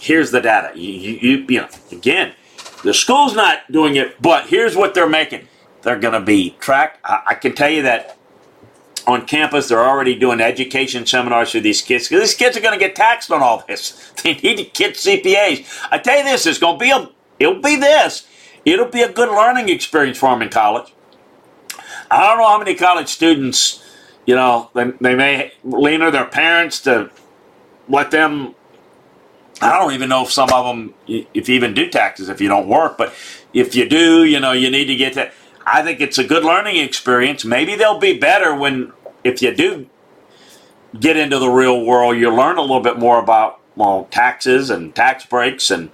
[0.00, 0.78] Here's the data.
[0.78, 2.34] You, you, you know, again,
[2.82, 5.48] the school's not doing it, but here's what they're making.
[5.82, 7.00] They're going to be tracked.
[7.04, 8.18] I, I can tell you that
[9.06, 9.68] on campus.
[9.68, 12.96] They're already doing education seminars for these kids because these kids are going to get
[12.96, 14.12] taxed on all this.
[14.22, 15.66] They need to get CPAs.
[15.90, 18.26] I tell you this, it's going to be a, it'll be this.
[18.64, 20.92] It'll be a good learning experience for them in college.
[22.10, 23.82] I don't know how many college students,
[24.24, 27.10] you know, they, they may lean on their parents to
[27.88, 28.54] let them.
[29.60, 32.48] I don't even know if some of them, if you even do taxes if you
[32.48, 33.14] don't work, but
[33.52, 35.32] if you do, you know, you need to get that
[35.66, 37.44] I think it's a good learning experience.
[37.44, 38.92] Maybe they'll be better when,
[39.22, 39.88] if you do
[40.98, 44.94] get into the real world, you learn a little bit more about well taxes and
[44.94, 45.90] tax breaks and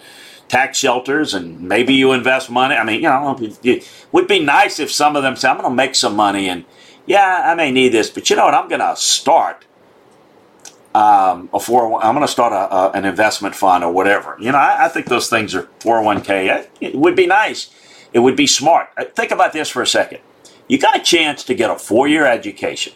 [0.49, 2.75] tax shelters and maybe you invest money.
[2.75, 5.71] I mean, you know, it would be nice if some of them say, I'm going
[5.71, 6.65] to make some money and
[7.07, 8.55] yeah, I may need this, but you know what?
[8.55, 9.65] I'm going to start
[10.95, 14.37] um, a 401, I'm going to start a, a, an investment fund or whatever.
[14.41, 16.67] You know, I, I think those things are 401k.
[16.81, 17.71] It would be nice.
[18.13, 18.89] It would be smart.
[18.97, 20.21] Uh, think about this for a second.
[20.69, 22.93] You got a chance to get a four year education.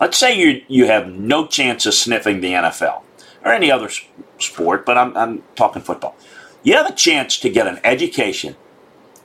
[0.00, 3.02] Let's say you, you have no chance of sniffing the NFL
[3.44, 3.90] or any other
[4.38, 6.16] sport, but I'm, I'm talking football.
[6.62, 8.56] You have a chance to get an education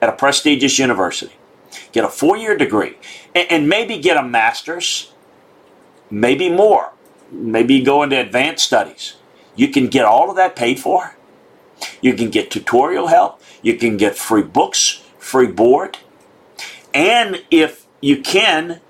[0.02, 1.34] at a prestigious university,
[1.92, 2.98] get a four year degree,
[3.36, 5.14] and, and maybe get a master's,
[6.10, 6.94] maybe more
[7.34, 9.16] maybe go into advanced studies.
[9.56, 11.16] You can get all of that paid for.
[12.02, 13.42] You can get tutorial help.
[13.62, 15.98] You can get free books, free board.
[16.94, 18.82] And if you can,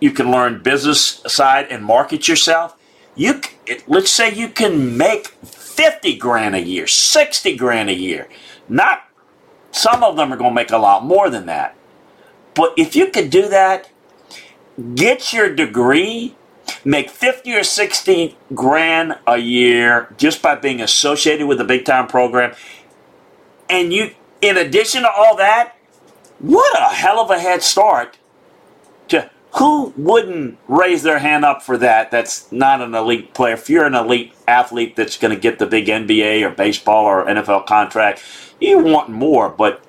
[0.00, 2.76] you can learn business side and market yourself.
[3.14, 3.40] You
[3.86, 8.28] let's say you can make 50 grand a year, 60 grand a year.
[8.68, 9.02] Not
[9.72, 11.76] some of them are going to make a lot more than that.
[12.54, 13.90] But if you could do that,
[14.94, 16.36] get your degree
[16.84, 22.06] make 50 or 60 grand a year just by being associated with a big time
[22.06, 22.54] program.
[23.68, 25.74] And you, in addition to all that,
[26.38, 28.18] what a hell of a head start
[29.08, 32.10] to who wouldn't raise their hand up for that?
[32.10, 33.54] That's not an elite player.
[33.54, 37.24] If you're an elite athlete that's going to get the big nba or baseball or
[37.26, 38.22] nfl contract
[38.60, 39.82] you want more but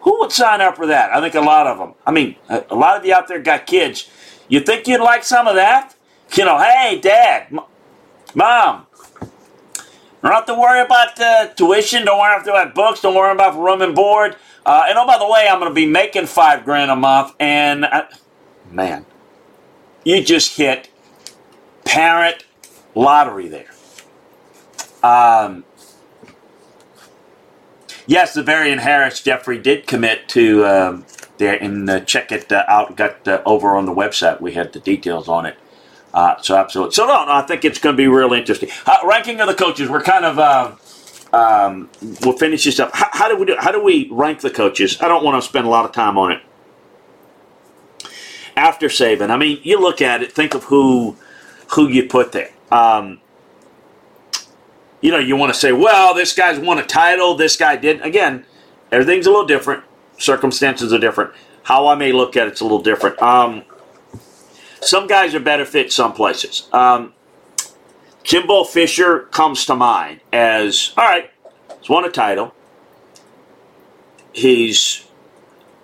[0.00, 1.10] who would sign up for that?
[1.12, 3.66] I think a lot of them i mean a lot of you out there got
[3.66, 4.10] kids.
[4.48, 5.94] You think you'd like some of that?
[6.34, 7.56] You know, hey, Dad,
[8.34, 8.86] Mom,
[10.30, 12.04] don't have to worry about uh, tuition.
[12.06, 13.00] Don't worry about books.
[13.02, 14.36] Don't worry about room and board.
[14.66, 17.34] Uh, and oh, by the way, I'm going to be making five grand a month.
[17.40, 18.08] And I,
[18.70, 19.06] man,
[20.04, 20.90] you just hit
[21.84, 22.46] parent
[22.94, 23.70] lottery there.
[25.02, 25.64] Um,
[28.06, 31.06] yes, the Varian Harris Jeffrey did commit to um,
[31.38, 32.96] there and uh, check it uh, out.
[32.96, 34.40] Got uh, over on the website.
[34.40, 35.56] We had the details on it.
[36.14, 36.94] Uh, so absolutely.
[36.94, 38.70] So no, no, I think it's going to be real interesting.
[39.04, 39.90] Ranking of the coaches.
[39.90, 40.38] We're kind of.
[40.38, 40.72] Uh,
[41.36, 41.90] um,
[42.22, 42.94] we'll finish this up.
[42.94, 43.56] How, how, do we do?
[43.58, 45.02] How do we rank the coaches?
[45.02, 46.42] I don't want to spend a lot of time on it.
[48.56, 50.30] After Saban, I mean, you look at it.
[50.30, 51.16] Think of who
[51.72, 52.52] who you put there.
[52.70, 53.20] Um,
[55.00, 57.34] you know, you want to say, well, this guy's won a title.
[57.34, 58.04] This guy didn't.
[58.04, 58.46] Again,
[58.92, 59.82] everything's a little different
[60.18, 61.32] circumstances are different.
[61.64, 63.20] How I may look at it's a little different.
[63.20, 63.64] Um,
[64.84, 66.68] some guys are better fit some places.
[66.72, 67.12] Um,
[68.22, 71.30] Jimbo Fisher comes to mind as all right.
[71.80, 72.54] He's won a title.
[74.32, 75.06] He's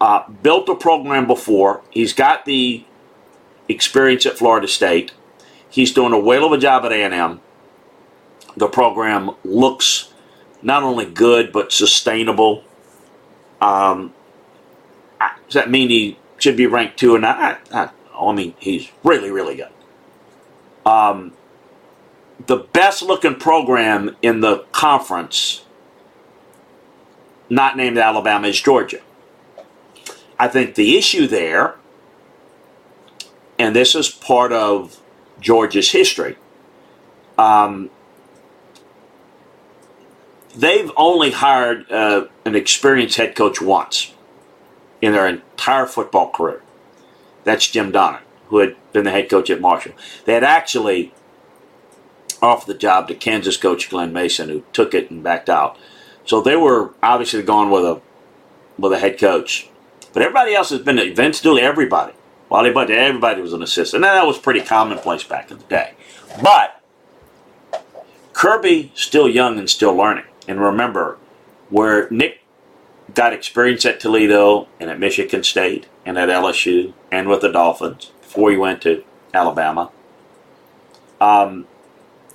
[0.01, 1.83] uh, built a program before.
[1.91, 2.85] He's got the
[3.69, 5.13] experience at Florida State.
[5.69, 7.41] He's doing a whale of a job at A&M.
[8.57, 10.13] The program looks
[10.63, 12.65] not only good but sustainable.
[13.61, 14.15] Um,
[15.21, 17.15] does that mean he should be ranked two?
[17.15, 17.91] And I, I,
[18.29, 19.71] I mean, he's really, really good.
[20.85, 21.33] Um,
[22.47, 25.65] the best looking program in the conference,
[27.49, 29.01] not named Alabama, is Georgia.
[30.39, 31.77] I think the issue there,
[33.59, 35.01] and this is part of
[35.41, 36.37] Georgia's history,
[37.37, 37.91] um,
[40.57, 44.15] they've only hired uh, an experienced head coach once
[45.03, 46.63] in their entire football career.
[47.45, 49.93] That's Jim Donnan, who had been the head coach at Marshall.
[50.25, 51.13] They had actually
[52.43, 55.79] offered the job to Kansas coach Glen Mason, who took it and backed out.
[56.25, 58.01] So they were obviously gone with a
[58.79, 59.69] with a head coach.
[60.13, 62.15] But everybody else has been Vince Dooley, everybody.
[62.49, 64.05] Wally Butts, everybody was an assistant.
[64.05, 65.95] And that was pretty commonplace back in the day.
[66.43, 66.81] But
[68.33, 70.25] Kirby still young and still learning.
[70.49, 71.19] And remember,
[71.69, 72.41] where Nick
[73.15, 78.13] got experience at Toledo and at Michigan State and at LSU and with the Dolphins
[78.21, 79.91] before he went to Alabama.
[81.21, 81.67] Um,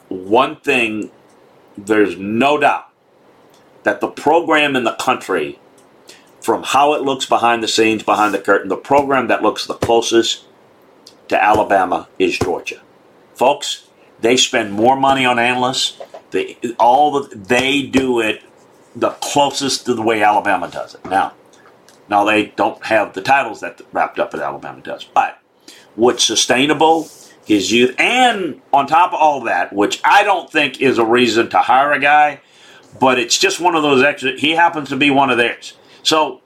[0.09, 1.11] one thing,
[1.77, 2.89] there's no doubt
[3.83, 5.59] that the program in the country,
[6.41, 9.73] from how it looks behind the scenes, behind the curtain, the program that looks the
[9.73, 10.45] closest
[11.27, 12.81] to Alabama is Georgia.
[13.33, 13.87] Folks,
[14.21, 15.99] they spend more money on analysts.
[16.31, 18.41] They, all the, they do it
[18.95, 21.05] the closest to the way Alabama does it.
[21.05, 21.33] Now,
[22.09, 25.39] now they don't have the titles that wrapped up that Alabama does, but
[25.95, 27.09] what's sustainable
[27.47, 31.49] is youth, and on top of all that, which I don't think is a reason
[31.51, 32.41] to hire a guy,
[32.99, 34.37] but it's just one of those extra.
[34.37, 35.77] He happens to be one of theirs.
[36.01, 36.41] So,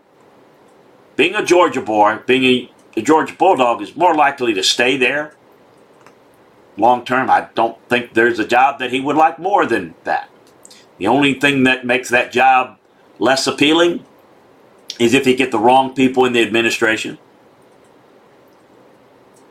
[1.15, 5.35] being a Georgia boy, being a, a Georgia Bulldog, is more likely to stay there
[6.77, 7.29] long term.
[7.29, 10.29] I don't think there's a job that he would like more than that.
[10.97, 12.77] The only thing that makes that job
[13.19, 14.05] less appealing
[14.99, 17.17] is if you get the wrong people in the administration.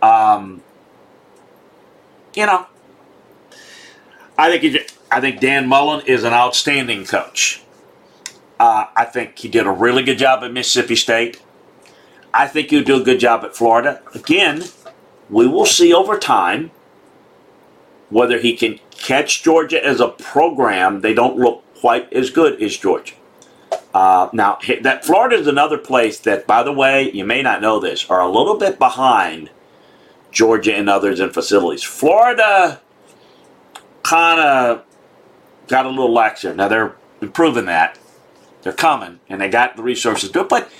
[0.03, 0.62] Um,
[2.34, 2.66] you know,
[4.36, 4.80] I think he,
[5.11, 7.62] I think Dan Mullen is an outstanding coach.
[8.61, 11.42] Uh, I think he did a really good job at Mississippi State.
[12.34, 14.03] I think he'll do a good job at Florida.
[14.14, 14.64] Again,
[15.30, 16.70] we will see over time
[18.11, 21.01] whether he can catch Georgia as a program.
[21.01, 23.14] They don't look quite as good as Georgia.
[23.99, 27.80] Uh, now, that Florida is another place that, by the way, you may not know
[27.80, 29.51] this, are a little bit behind
[30.30, 31.82] Georgia and others in facilities.
[31.82, 32.80] Florida
[34.05, 34.84] kind of
[35.66, 36.55] got a little laxer.
[36.55, 37.99] Now they're improving that.
[38.62, 40.49] They're coming, and they got the resources to it.
[40.49, 40.70] But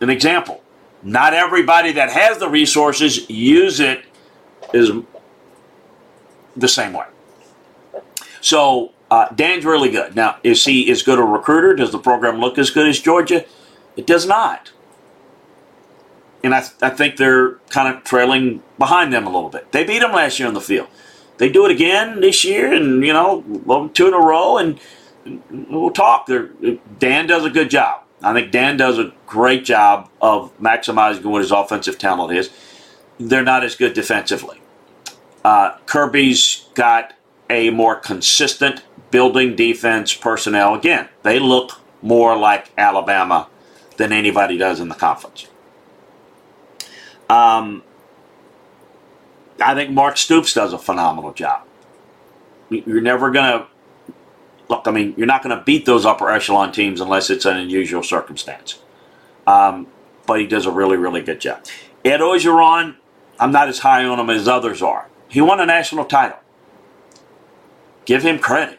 [0.00, 0.60] an example,
[1.00, 4.02] not everybody that has the resources use it
[4.74, 4.90] is
[6.56, 7.06] the same way.
[8.40, 10.14] So uh, Dan's really good.
[10.14, 11.74] Now, is he as good a recruiter?
[11.74, 13.44] Does the program look as good as Georgia?
[13.96, 14.72] It does not.
[16.44, 19.72] And I, I think they're kind of trailing behind them a little bit.
[19.72, 20.88] They beat them last year on the field.
[21.38, 24.78] They do it again this year, and you know, two in a row, and
[25.50, 26.26] we'll talk.
[26.26, 26.50] They're,
[26.98, 28.02] Dan does a good job.
[28.22, 32.50] I think Dan does a great job of maximizing what his offensive talent is.
[33.20, 34.60] They're not as good defensively.
[35.44, 37.14] Uh, Kirby's got
[37.48, 40.74] a more consistent building defense personnel.
[40.74, 43.48] Again, they look more like Alabama
[43.96, 45.48] than anybody does in the conference.
[47.28, 47.82] Um,
[49.60, 51.64] I think Mark Stoops does a phenomenal job.
[52.70, 53.66] You're never going to
[54.68, 54.86] look.
[54.86, 58.02] I mean, you're not going to beat those upper echelon teams unless it's an unusual
[58.02, 58.80] circumstance.
[59.46, 59.88] Um,
[60.26, 61.64] but he does a really, really good job.
[62.04, 62.96] Ed Orgeron,
[63.40, 65.08] I'm not as high on him as others are.
[65.28, 66.38] He won a national title.
[68.04, 68.77] Give him credit.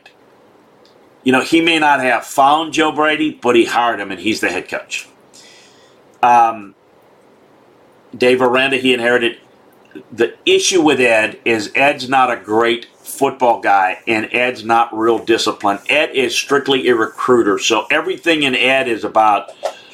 [1.23, 4.39] You know, he may not have found Joe Brady, but he hired him and he's
[4.39, 5.07] the head coach.
[6.23, 6.75] Um,
[8.15, 9.39] Dave Aranda, he inherited.
[10.11, 15.19] The issue with Ed is Ed's not a great football guy and Ed's not real
[15.19, 15.79] disciplined.
[15.89, 17.59] Ed is strictly a recruiter.
[17.59, 19.51] So everything in Ed is about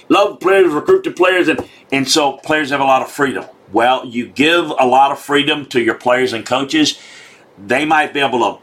[0.10, 3.46] love players, recruit the players, and, and so players have a lot of freedom.
[3.72, 7.00] Well, you give a lot of freedom to your players and coaches,
[7.58, 8.62] they might be able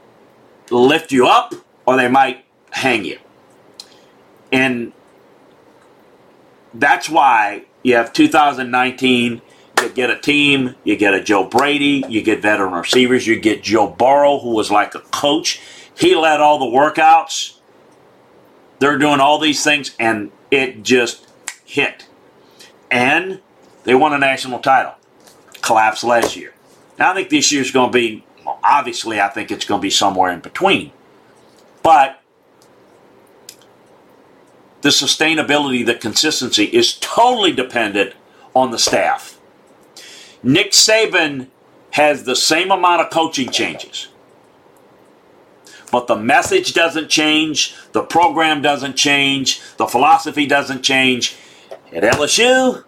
[0.68, 1.54] to lift you up
[1.86, 3.18] or they might hang you.
[4.50, 4.92] And
[6.74, 9.40] that's why you have 2019
[9.82, 13.62] you get a team, you get a Joe Brady, you get veteran receivers, you get
[13.62, 15.60] Joe Burrow, who was like a coach.
[15.96, 17.58] He led all the workouts.
[18.78, 21.26] They're doing all these things, and it just
[21.64, 22.06] hit.
[22.90, 23.40] And
[23.84, 24.94] they won a national title.
[25.62, 26.54] Collapsed last year.
[26.98, 28.24] Now, I think this year's going to be,
[28.62, 30.92] obviously, I think it's going to be somewhere in between.
[31.82, 32.20] But
[34.82, 38.14] the sustainability, the consistency is totally dependent
[38.54, 39.38] on the staff.
[40.42, 41.46] Nick Saban
[41.92, 44.08] has the same amount of coaching changes.
[45.90, 51.36] But the message doesn't change, the program doesn't change, the philosophy doesn't change.
[51.92, 52.82] At LSU,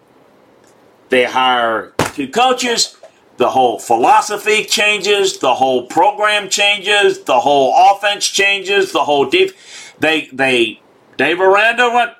[1.09, 2.97] they hire two coaches,
[3.37, 9.51] the whole philosophy changes, the whole program changes, the whole offense changes, the whole deep.
[9.99, 10.81] They they
[11.17, 12.11] Dave Aranda went.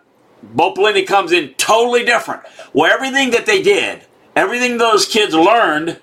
[0.43, 2.43] Bo Pelini comes in totally different.
[2.73, 4.03] Well, everything that they did,
[4.35, 5.99] everything those kids learned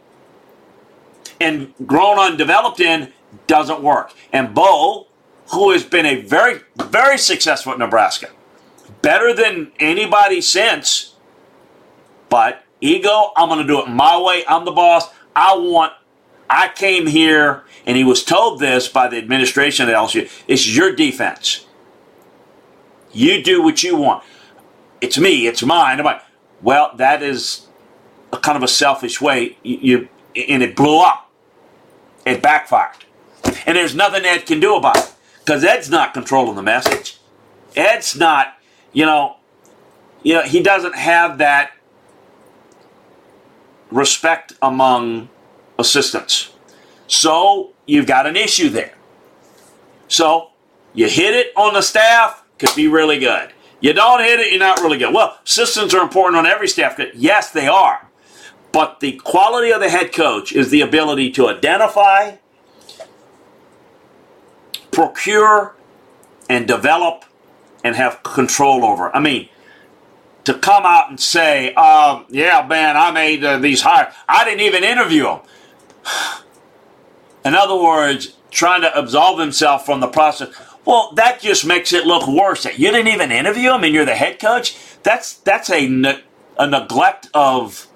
[1.40, 3.12] and grown on, developed in,
[3.46, 4.12] doesn't work.
[4.32, 5.06] And Bo,
[5.52, 8.30] who has been a very, very successful at Nebraska,
[9.00, 11.14] better than anybody since,
[12.28, 14.44] but ego, I'm going to do it my way.
[14.48, 15.08] I'm the boss.
[15.34, 15.92] I want,
[16.48, 20.94] I came here, and he was told this by the administration at LSU it's your
[20.94, 21.66] defense.
[23.12, 24.24] You do what you want.
[25.00, 25.98] It's me, it's mine.
[25.98, 26.22] I'm like,
[26.62, 27.66] well, that is
[28.32, 29.58] a kind of a selfish way.
[29.62, 30.08] You, you
[30.48, 31.30] and it blew up.
[32.24, 33.04] It backfired.
[33.66, 35.12] And there's nothing Ed can do about it.
[35.40, 37.18] Because Ed's not controlling the message.
[37.74, 38.54] Ed's not,
[38.92, 39.36] you know,
[40.22, 41.72] you know, he doesn't have that
[43.90, 45.28] respect among
[45.78, 46.52] assistants.
[47.08, 48.94] So you've got an issue there.
[50.06, 50.50] So
[50.94, 53.52] you hit it on the staff, could be really good.
[53.80, 55.12] You don't hit it, you're not really good.
[55.12, 56.98] Well, systems are important on every staff.
[57.14, 58.08] Yes, they are.
[58.70, 62.36] But the quality of the head coach is the ability to identify,
[64.92, 65.74] procure,
[66.48, 67.24] and develop
[67.82, 69.14] and have control over.
[69.14, 69.48] I mean,
[70.44, 74.14] to come out and say, um, yeah, man, I made uh, these hires.
[74.28, 75.40] I didn't even interview them.
[77.44, 80.54] In other words, trying to absolve himself from the process.
[80.84, 82.64] Well, that just makes it look worse.
[82.64, 84.76] You didn't even interview him, and you're the head coach.
[85.02, 86.22] That's that's a ne-
[86.58, 87.86] a neglect of.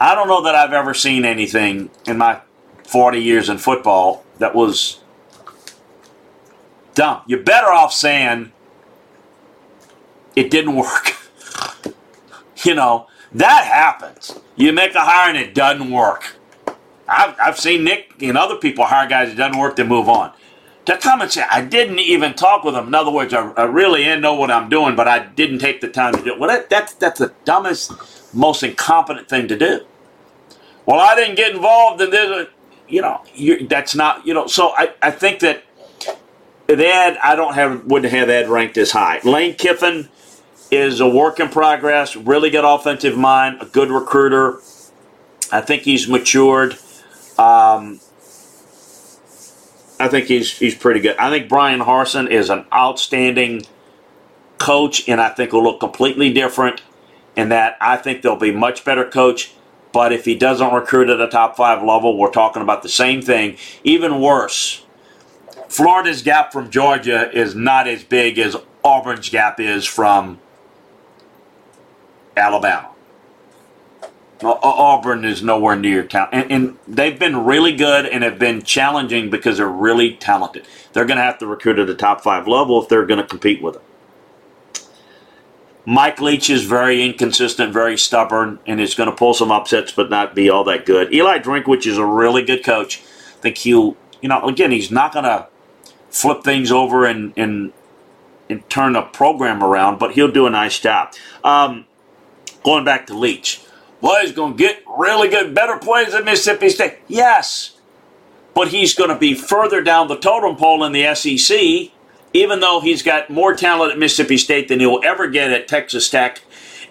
[0.00, 2.40] I don't know that I've ever seen anything in my
[2.84, 5.00] 40 years in football that was
[6.94, 7.22] dumb.
[7.26, 8.52] You're better off saying
[10.34, 11.14] it didn't work.
[12.64, 14.38] you know that happens.
[14.54, 16.36] You make a hire and it doesn't work.
[17.08, 20.32] I've, I've seen Nick and other people hire guys it doesn't work, they move on
[20.86, 22.86] to come and say, I didn't even talk with him.
[22.86, 25.80] In other words, I, I really didn't know what I'm doing, but I didn't take
[25.80, 26.38] the time to do it.
[26.38, 27.92] Well, that, that's, that's the dumbest,
[28.32, 29.84] most incompetent thing to do.
[30.86, 32.48] Well, I didn't get involved in this.
[32.88, 33.20] You know,
[33.68, 35.64] that's not, you know, so I, I think that
[36.68, 39.20] Ed, I don't have, wouldn't have Ed ranked as high.
[39.24, 40.08] Lane Kiffin
[40.70, 44.60] is a work in progress, really good offensive mind, a good recruiter.
[45.50, 46.78] I think he's matured.
[47.38, 48.00] Um,
[49.98, 51.16] I think he's he's pretty good.
[51.16, 53.62] I think Bryan Harsin is an outstanding
[54.58, 56.82] coach, and I think will look completely different.
[57.34, 59.52] In that, I think they'll be much better coach.
[59.92, 63.22] But if he doesn't recruit at a top five level, we're talking about the same
[63.22, 63.56] thing.
[63.84, 64.84] Even worse,
[65.68, 70.38] Florida's gap from Georgia is not as big as Auburn's gap is from
[72.36, 72.90] Alabama.
[74.42, 79.30] Auburn is nowhere near town, and, and, they've been really good and have been challenging
[79.30, 80.66] because they're really talented.
[80.92, 83.26] They're going to have to recruit at the top five level if they're going to
[83.26, 83.82] compete with them.
[85.86, 90.10] Mike Leach is very inconsistent, very stubborn, and is going to pull some upsets, but
[90.10, 91.14] not be all that good.
[91.14, 93.02] Eli Drinkwitz is a really good coach.
[93.38, 95.46] I think he'll, you know, again, he's not going to
[96.10, 97.72] flip things over and and
[98.48, 101.12] and turn a program around, but he'll do a nice job.
[101.42, 101.86] Um,
[102.64, 103.60] going back to Leach
[104.06, 106.98] well, he's going to get really good, better plays at Mississippi State.
[107.08, 107.76] Yes,
[108.54, 111.90] but he's going to be further down the totem pole in the SEC,
[112.32, 116.08] even though he's got more talent at Mississippi State than he'll ever get at Texas
[116.08, 116.40] Tech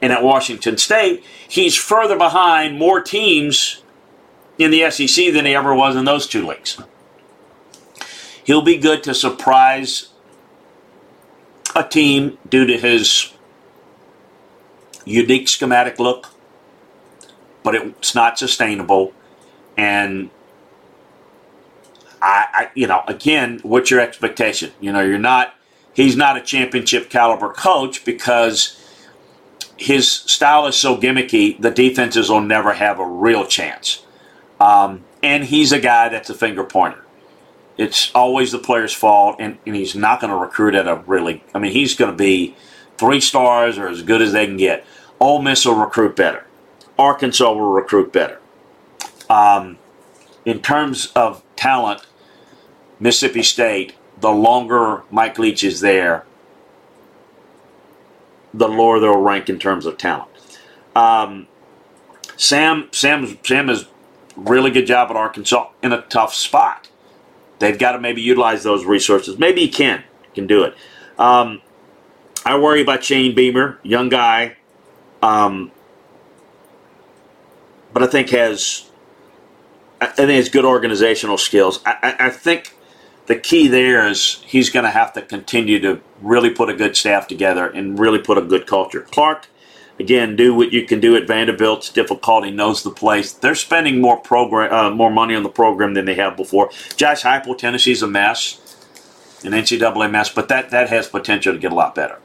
[0.02, 1.24] and at Washington State.
[1.48, 3.82] He's further behind more teams
[4.58, 6.78] in the SEC than he ever was in those two leagues.
[8.44, 10.10] He'll be good to surprise
[11.74, 13.32] a team due to his
[15.06, 16.35] unique schematic look
[17.66, 19.12] but it's not sustainable.
[19.76, 20.30] And
[22.22, 24.72] I, I, you know, again, what's your expectation?
[24.80, 25.56] You know, you're not.
[25.94, 28.82] He's not a championship caliber coach because
[29.78, 31.60] his style is so gimmicky.
[31.60, 34.06] The defenses will never have a real chance.
[34.60, 37.04] Um, and he's a guy that's a finger pointer.
[37.78, 41.44] It's always the player's fault, and, and he's not going to recruit at a really.
[41.54, 42.56] I mean, he's going to be
[42.98, 44.86] three stars or as good as they can get.
[45.20, 46.45] Ole Miss will recruit better.
[46.98, 48.40] Arkansas will recruit better.
[49.30, 49.78] Um,
[50.46, 52.06] in terms of talent,
[53.00, 56.26] Mississippi State, the longer Mike Leach is there,
[58.54, 60.30] the lower they'll rank in terms of talent.
[60.96, 61.48] Um,
[62.38, 63.86] Sam, Sam, Sam is
[64.36, 66.90] really good job at Arkansas in a tough spot.
[67.60, 69.38] They've got to maybe utilize those resources.
[69.38, 70.04] Maybe he can,
[70.34, 70.76] can do it.
[71.18, 71.62] Um,
[72.46, 74.58] I worry about Shane Beamer, young guy.
[75.22, 75.72] Um,
[77.96, 78.90] but I think has
[80.02, 81.80] I think has good organizational skills.
[81.86, 82.76] I, I, I think
[83.28, 86.98] the key there is he's going to have to continue to really put a good
[86.98, 89.00] staff together and really put a good culture.
[89.00, 89.48] Clark,
[89.98, 91.80] again, do what you can do at Vanderbilt.
[91.80, 92.44] It's difficult.
[92.44, 93.32] He knows the place.
[93.32, 96.72] They're spending more program, uh, more money on the program than they have before.
[96.98, 98.60] Josh Heupel, Tennessee's a mess,
[99.46, 102.20] an NCAA mess, but that that has potential to get a lot better.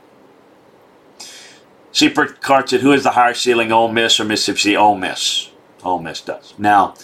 [1.92, 5.49] Seapert Cart said, "Who is the higher ceiling, Ole Miss or Mississippi Ole Miss?"
[5.84, 6.54] Ole Miss does.
[6.58, 6.94] Now,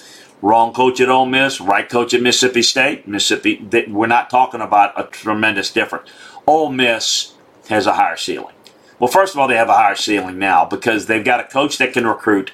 [0.43, 3.09] wrong coach at Ole Miss, right coach at Mississippi State.
[3.09, 6.09] Mississippi, we're not talking about a tremendous difference.
[6.47, 7.35] Ole Miss
[7.69, 8.55] has a higher ceiling.
[8.99, 11.79] Well, first of all, they have a higher ceiling now because they've got a coach
[11.79, 12.51] that can recruit,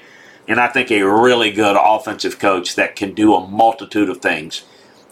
[0.49, 4.65] and I think a really good offensive coach that can do a multitude of things,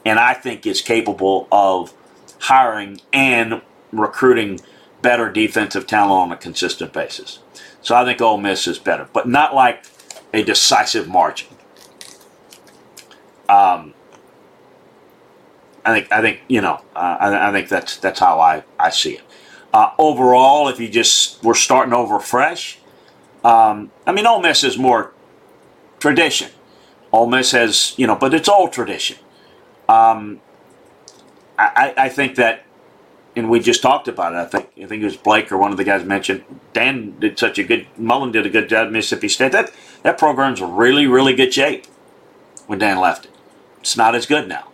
[0.05, 1.95] and I think is capable of
[2.41, 3.63] hiring and
[3.93, 4.61] recruiting
[5.03, 7.39] better defensive talent on a consistent basis.
[7.83, 9.85] So I think Ole Miss is better, but not like
[10.33, 11.49] a decisive margin.
[13.49, 13.95] Um,
[15.85, 18.91] I think I think you know uh, I, I, think that's that's how I, I
[18.91, 19.23] see it.
[19.73, 22.79] Uh, overall, if you just we're starting over fresh,
[23.45, 25.13] um, I mean Ole Miss is more
[25.99, 26.51] tradition.
[27.13, 29.17] Ole Miss has you know, but it's all tradition.
[29.89, 30.41] Um,
[31.59, 32.65] I, I think that
[33.37, 34.37] and we just talked about it.
[34.37, 37.39] I think I think it was Blake or one of the guys mentioned Dan did
[37.39, 39.53] such a good Mullen did a good job Mississippi State.
[39.53, 41.87] That that program's really really good shape
[42.67, 43.33] when Dan left it.
[43.81, 44.69] It's not as good now.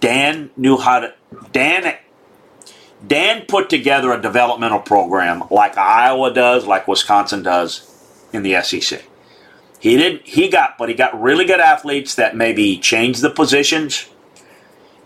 [0.00, 1.14] Dan knew how to
[1.52, 1.96] Dan
[3.06, 7.90] Dan put together a developmental program like Iowa does, like Wisconsin does
[8.32, 9.04] in the SEC.
[9.78, 14.08] He didn't he got but he got really good athletes that maybe changed the positions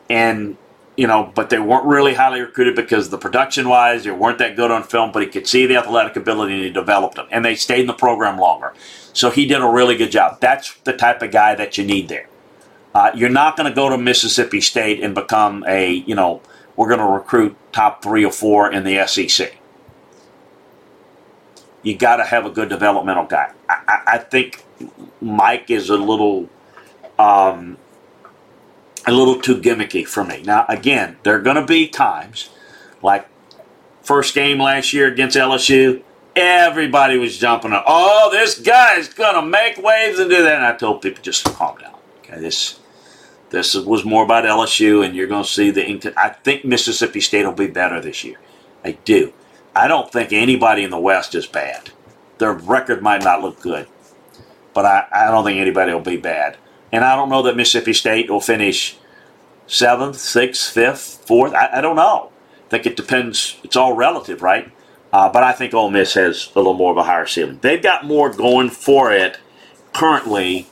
[0.08, 0.56] and
[0.98, 4.56] you know, but they weren't really highly recruited because the production wise they weren't that
[4.56, 7.28] good on film, but he could see the athletic ability and he developed them.
[7.30, 8.74] And they stayed in the program longer.
[9.12, 10.40] So he did a really good job.
[10.40, 12.28] That's the type of guy that you need there.
[12.96, 16.42] Uh, you're not going to go to Mississippi State and become a, you know,
[16.74, 19.56] we're going to recruit top three or four in the SEC.
[21.84, 23.52] You got to have a good developmental guy.
[23.68, 24.64] I, I, I think
[25.20, 26.48] Mike is a little,
[27.20, 27.78] um,
[29.08, 30.42] a little too gimmicky for me.
[30.42, 32.50] Now, again, there are going to be times,
[33.02, 33.26] like
[34.02, 36.02] first game last year against LSU,
[36.36, 37.84] everybody was jumping up.
[37.86, 40.56] Oh, this guy's going to make waves and do that.
[40.56, 41.94] And I told people just calm down.
[42.18, 42.80] Okay, this
[43.50, 46.12] this was more about LSU, and you're going to see the.
[46.16, 48.36] I think Mississippi State will be better this year.
[48.84, 49.32] I do.
[49.74, 51.90] I don't think anybody in the West is bad.
[52.38, 53.88] Their record might not look good,
[54.74, 56.56] but I, I don't think anybody will be bad.
[56.92, 58.96] And I don't know that Mississippi State will finish
[59.66, 61.54] seventh, sixth, fifth, fourth.
[61.54, 62.30] I, I don't know.
[62.66, 63.58] I think it depends.
[63.64, 64.72] It's all relative, right?
[65.12, 67.58] Uh, but I think Ole Miss has a little more of a higher ceiling.
[67.62, 69.38] They've got more going for it
[69.92, 70.68] currently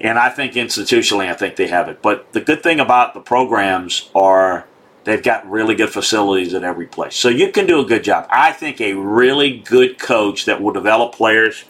[0.00, 2.02] and I think institutionally, I think they have it.
[2.02, 4.66] But the good thing about the programs are
[5.04, 7.16] they've got really good facilities at every place.
[7.16, 8.26] So you can do a good job.
[8.30, 11.64] I think a really good coach that will develop players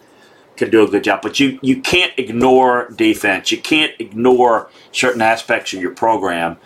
[0.56, 1.22] can do a good job.
[1.22, 3.52] But you, you can't ignore defense.
[3.52, 6.56] You can't ignore certain aspects of your program.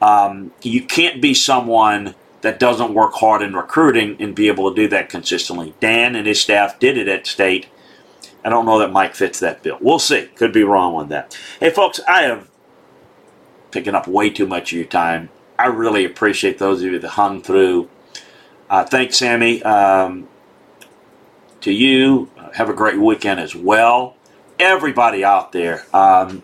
[0.00, 4.76] Um, you can't be someone that doesn't work hard in recruiting and be able to
[4.76, 5.74] do that consistently.
[5.80, 7.66] Dan and his staff did it at State
[8.44, 9.78] I don't know that Mike fits that bill.
[9.80, 10.26] We'll see.
[10.34, 11.38] Could be wrong on that.
[11.58, 12.48] Hey, folks, I have
[13.70, 15.28] picking up way too much of your time.
[15.58, 17.88] I really appreciate those of you that hung through.
[18.68, 19.62] Uh, thanks, Sammy.
[19.62, 20.28] Um,
[21.60, 24.16] to you, have a great weekend as well.
[24.58, 26.42] Everybody out there, um,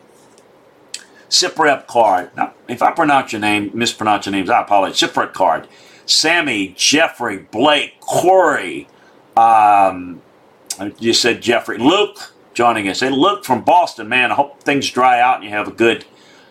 [1.87, 2.31] Card.
[2.37, 5.01] Now, if I pronounce your name, mispronounce your names, I apologize.
[5.01, 5.69] Cyprep Card.
[6.07, 8.89] Sammy, Jeffrey, Blake, Corey,
[9.37, 10.23] um,
[11.13, 11.79] said Jeffrey.
[11.79, 13.01] Luke joining us.
[13.01, 14.33] Hey, Luke from Boston, man.
[14.33, 16.07] I hope things dry out and you have a good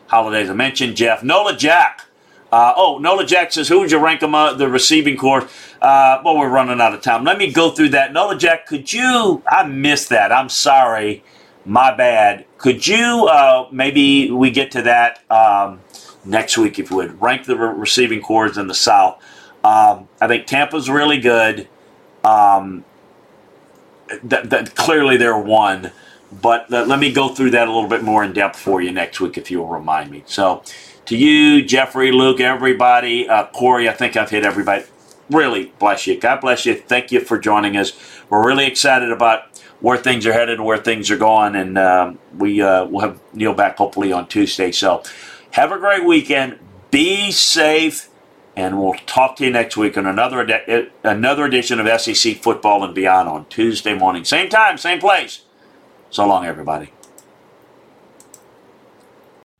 [0.07, 0.49] holidays.
[0.49, 1.23] I mentioned Jeff.
[1.23, 2.04] Nola Jack.
[2.51, 5.47] Uh, oh, Nola Jack says, who would you rank among the receiving corps?
[5.81, 7.23] Uh, well, we're running out of time.
[7.23, 8.13] Let me go through that.
[8.13, 9.43] Nola Jack, could you?
[9.47, 10.31] I missed that.
[10.31, 11.23] I'm sorry.
[11.65, 12.45] My bad.
[12.57, 15.81] Could you, uh, maybe we get to that um,
[16.23, 17.21] next week if you would.
[17.21, 19.21] Rank the re- receiving corps in the South.
[19.63, 21.67] Um, I think Tampa's really good.
[22.23, 22.85] Um,
[24.75, 25.91] clearly they're one.
[26.41, 29.21] But let me go through that a little bit more in depth for you next
[29.21, 30.23] week if you'll remind me.
[30.25, 30.63] So,
[31.07, 34.85] to you, Jeffrey, Luke, everybody, uh, Corey, I think I've hit everybody.
[35.29, 36.19] Really bless you.
[36.19, 36.75] God bless you.
[36.75, 37.93] Thank you for joining us.
[38.29, 39.43] We're really excited about
[39.81, 43.21] where things are headed and where things are going, and um, we uh, will have
[43.33, 44.71] Neil back hopefully on Tuesday.
[44.71, 45.03] So,
[45.51, 46.59] have a great weekend.
[46.91, 48.09] Be safe
[48.55, 52.83] and we'll talk to you next week on another ed- another edition of SEC Football
[52.83, 55.45] and Beyond on Tuesday morning, same time, same place.
[56.11, 56.94] So long, everybody.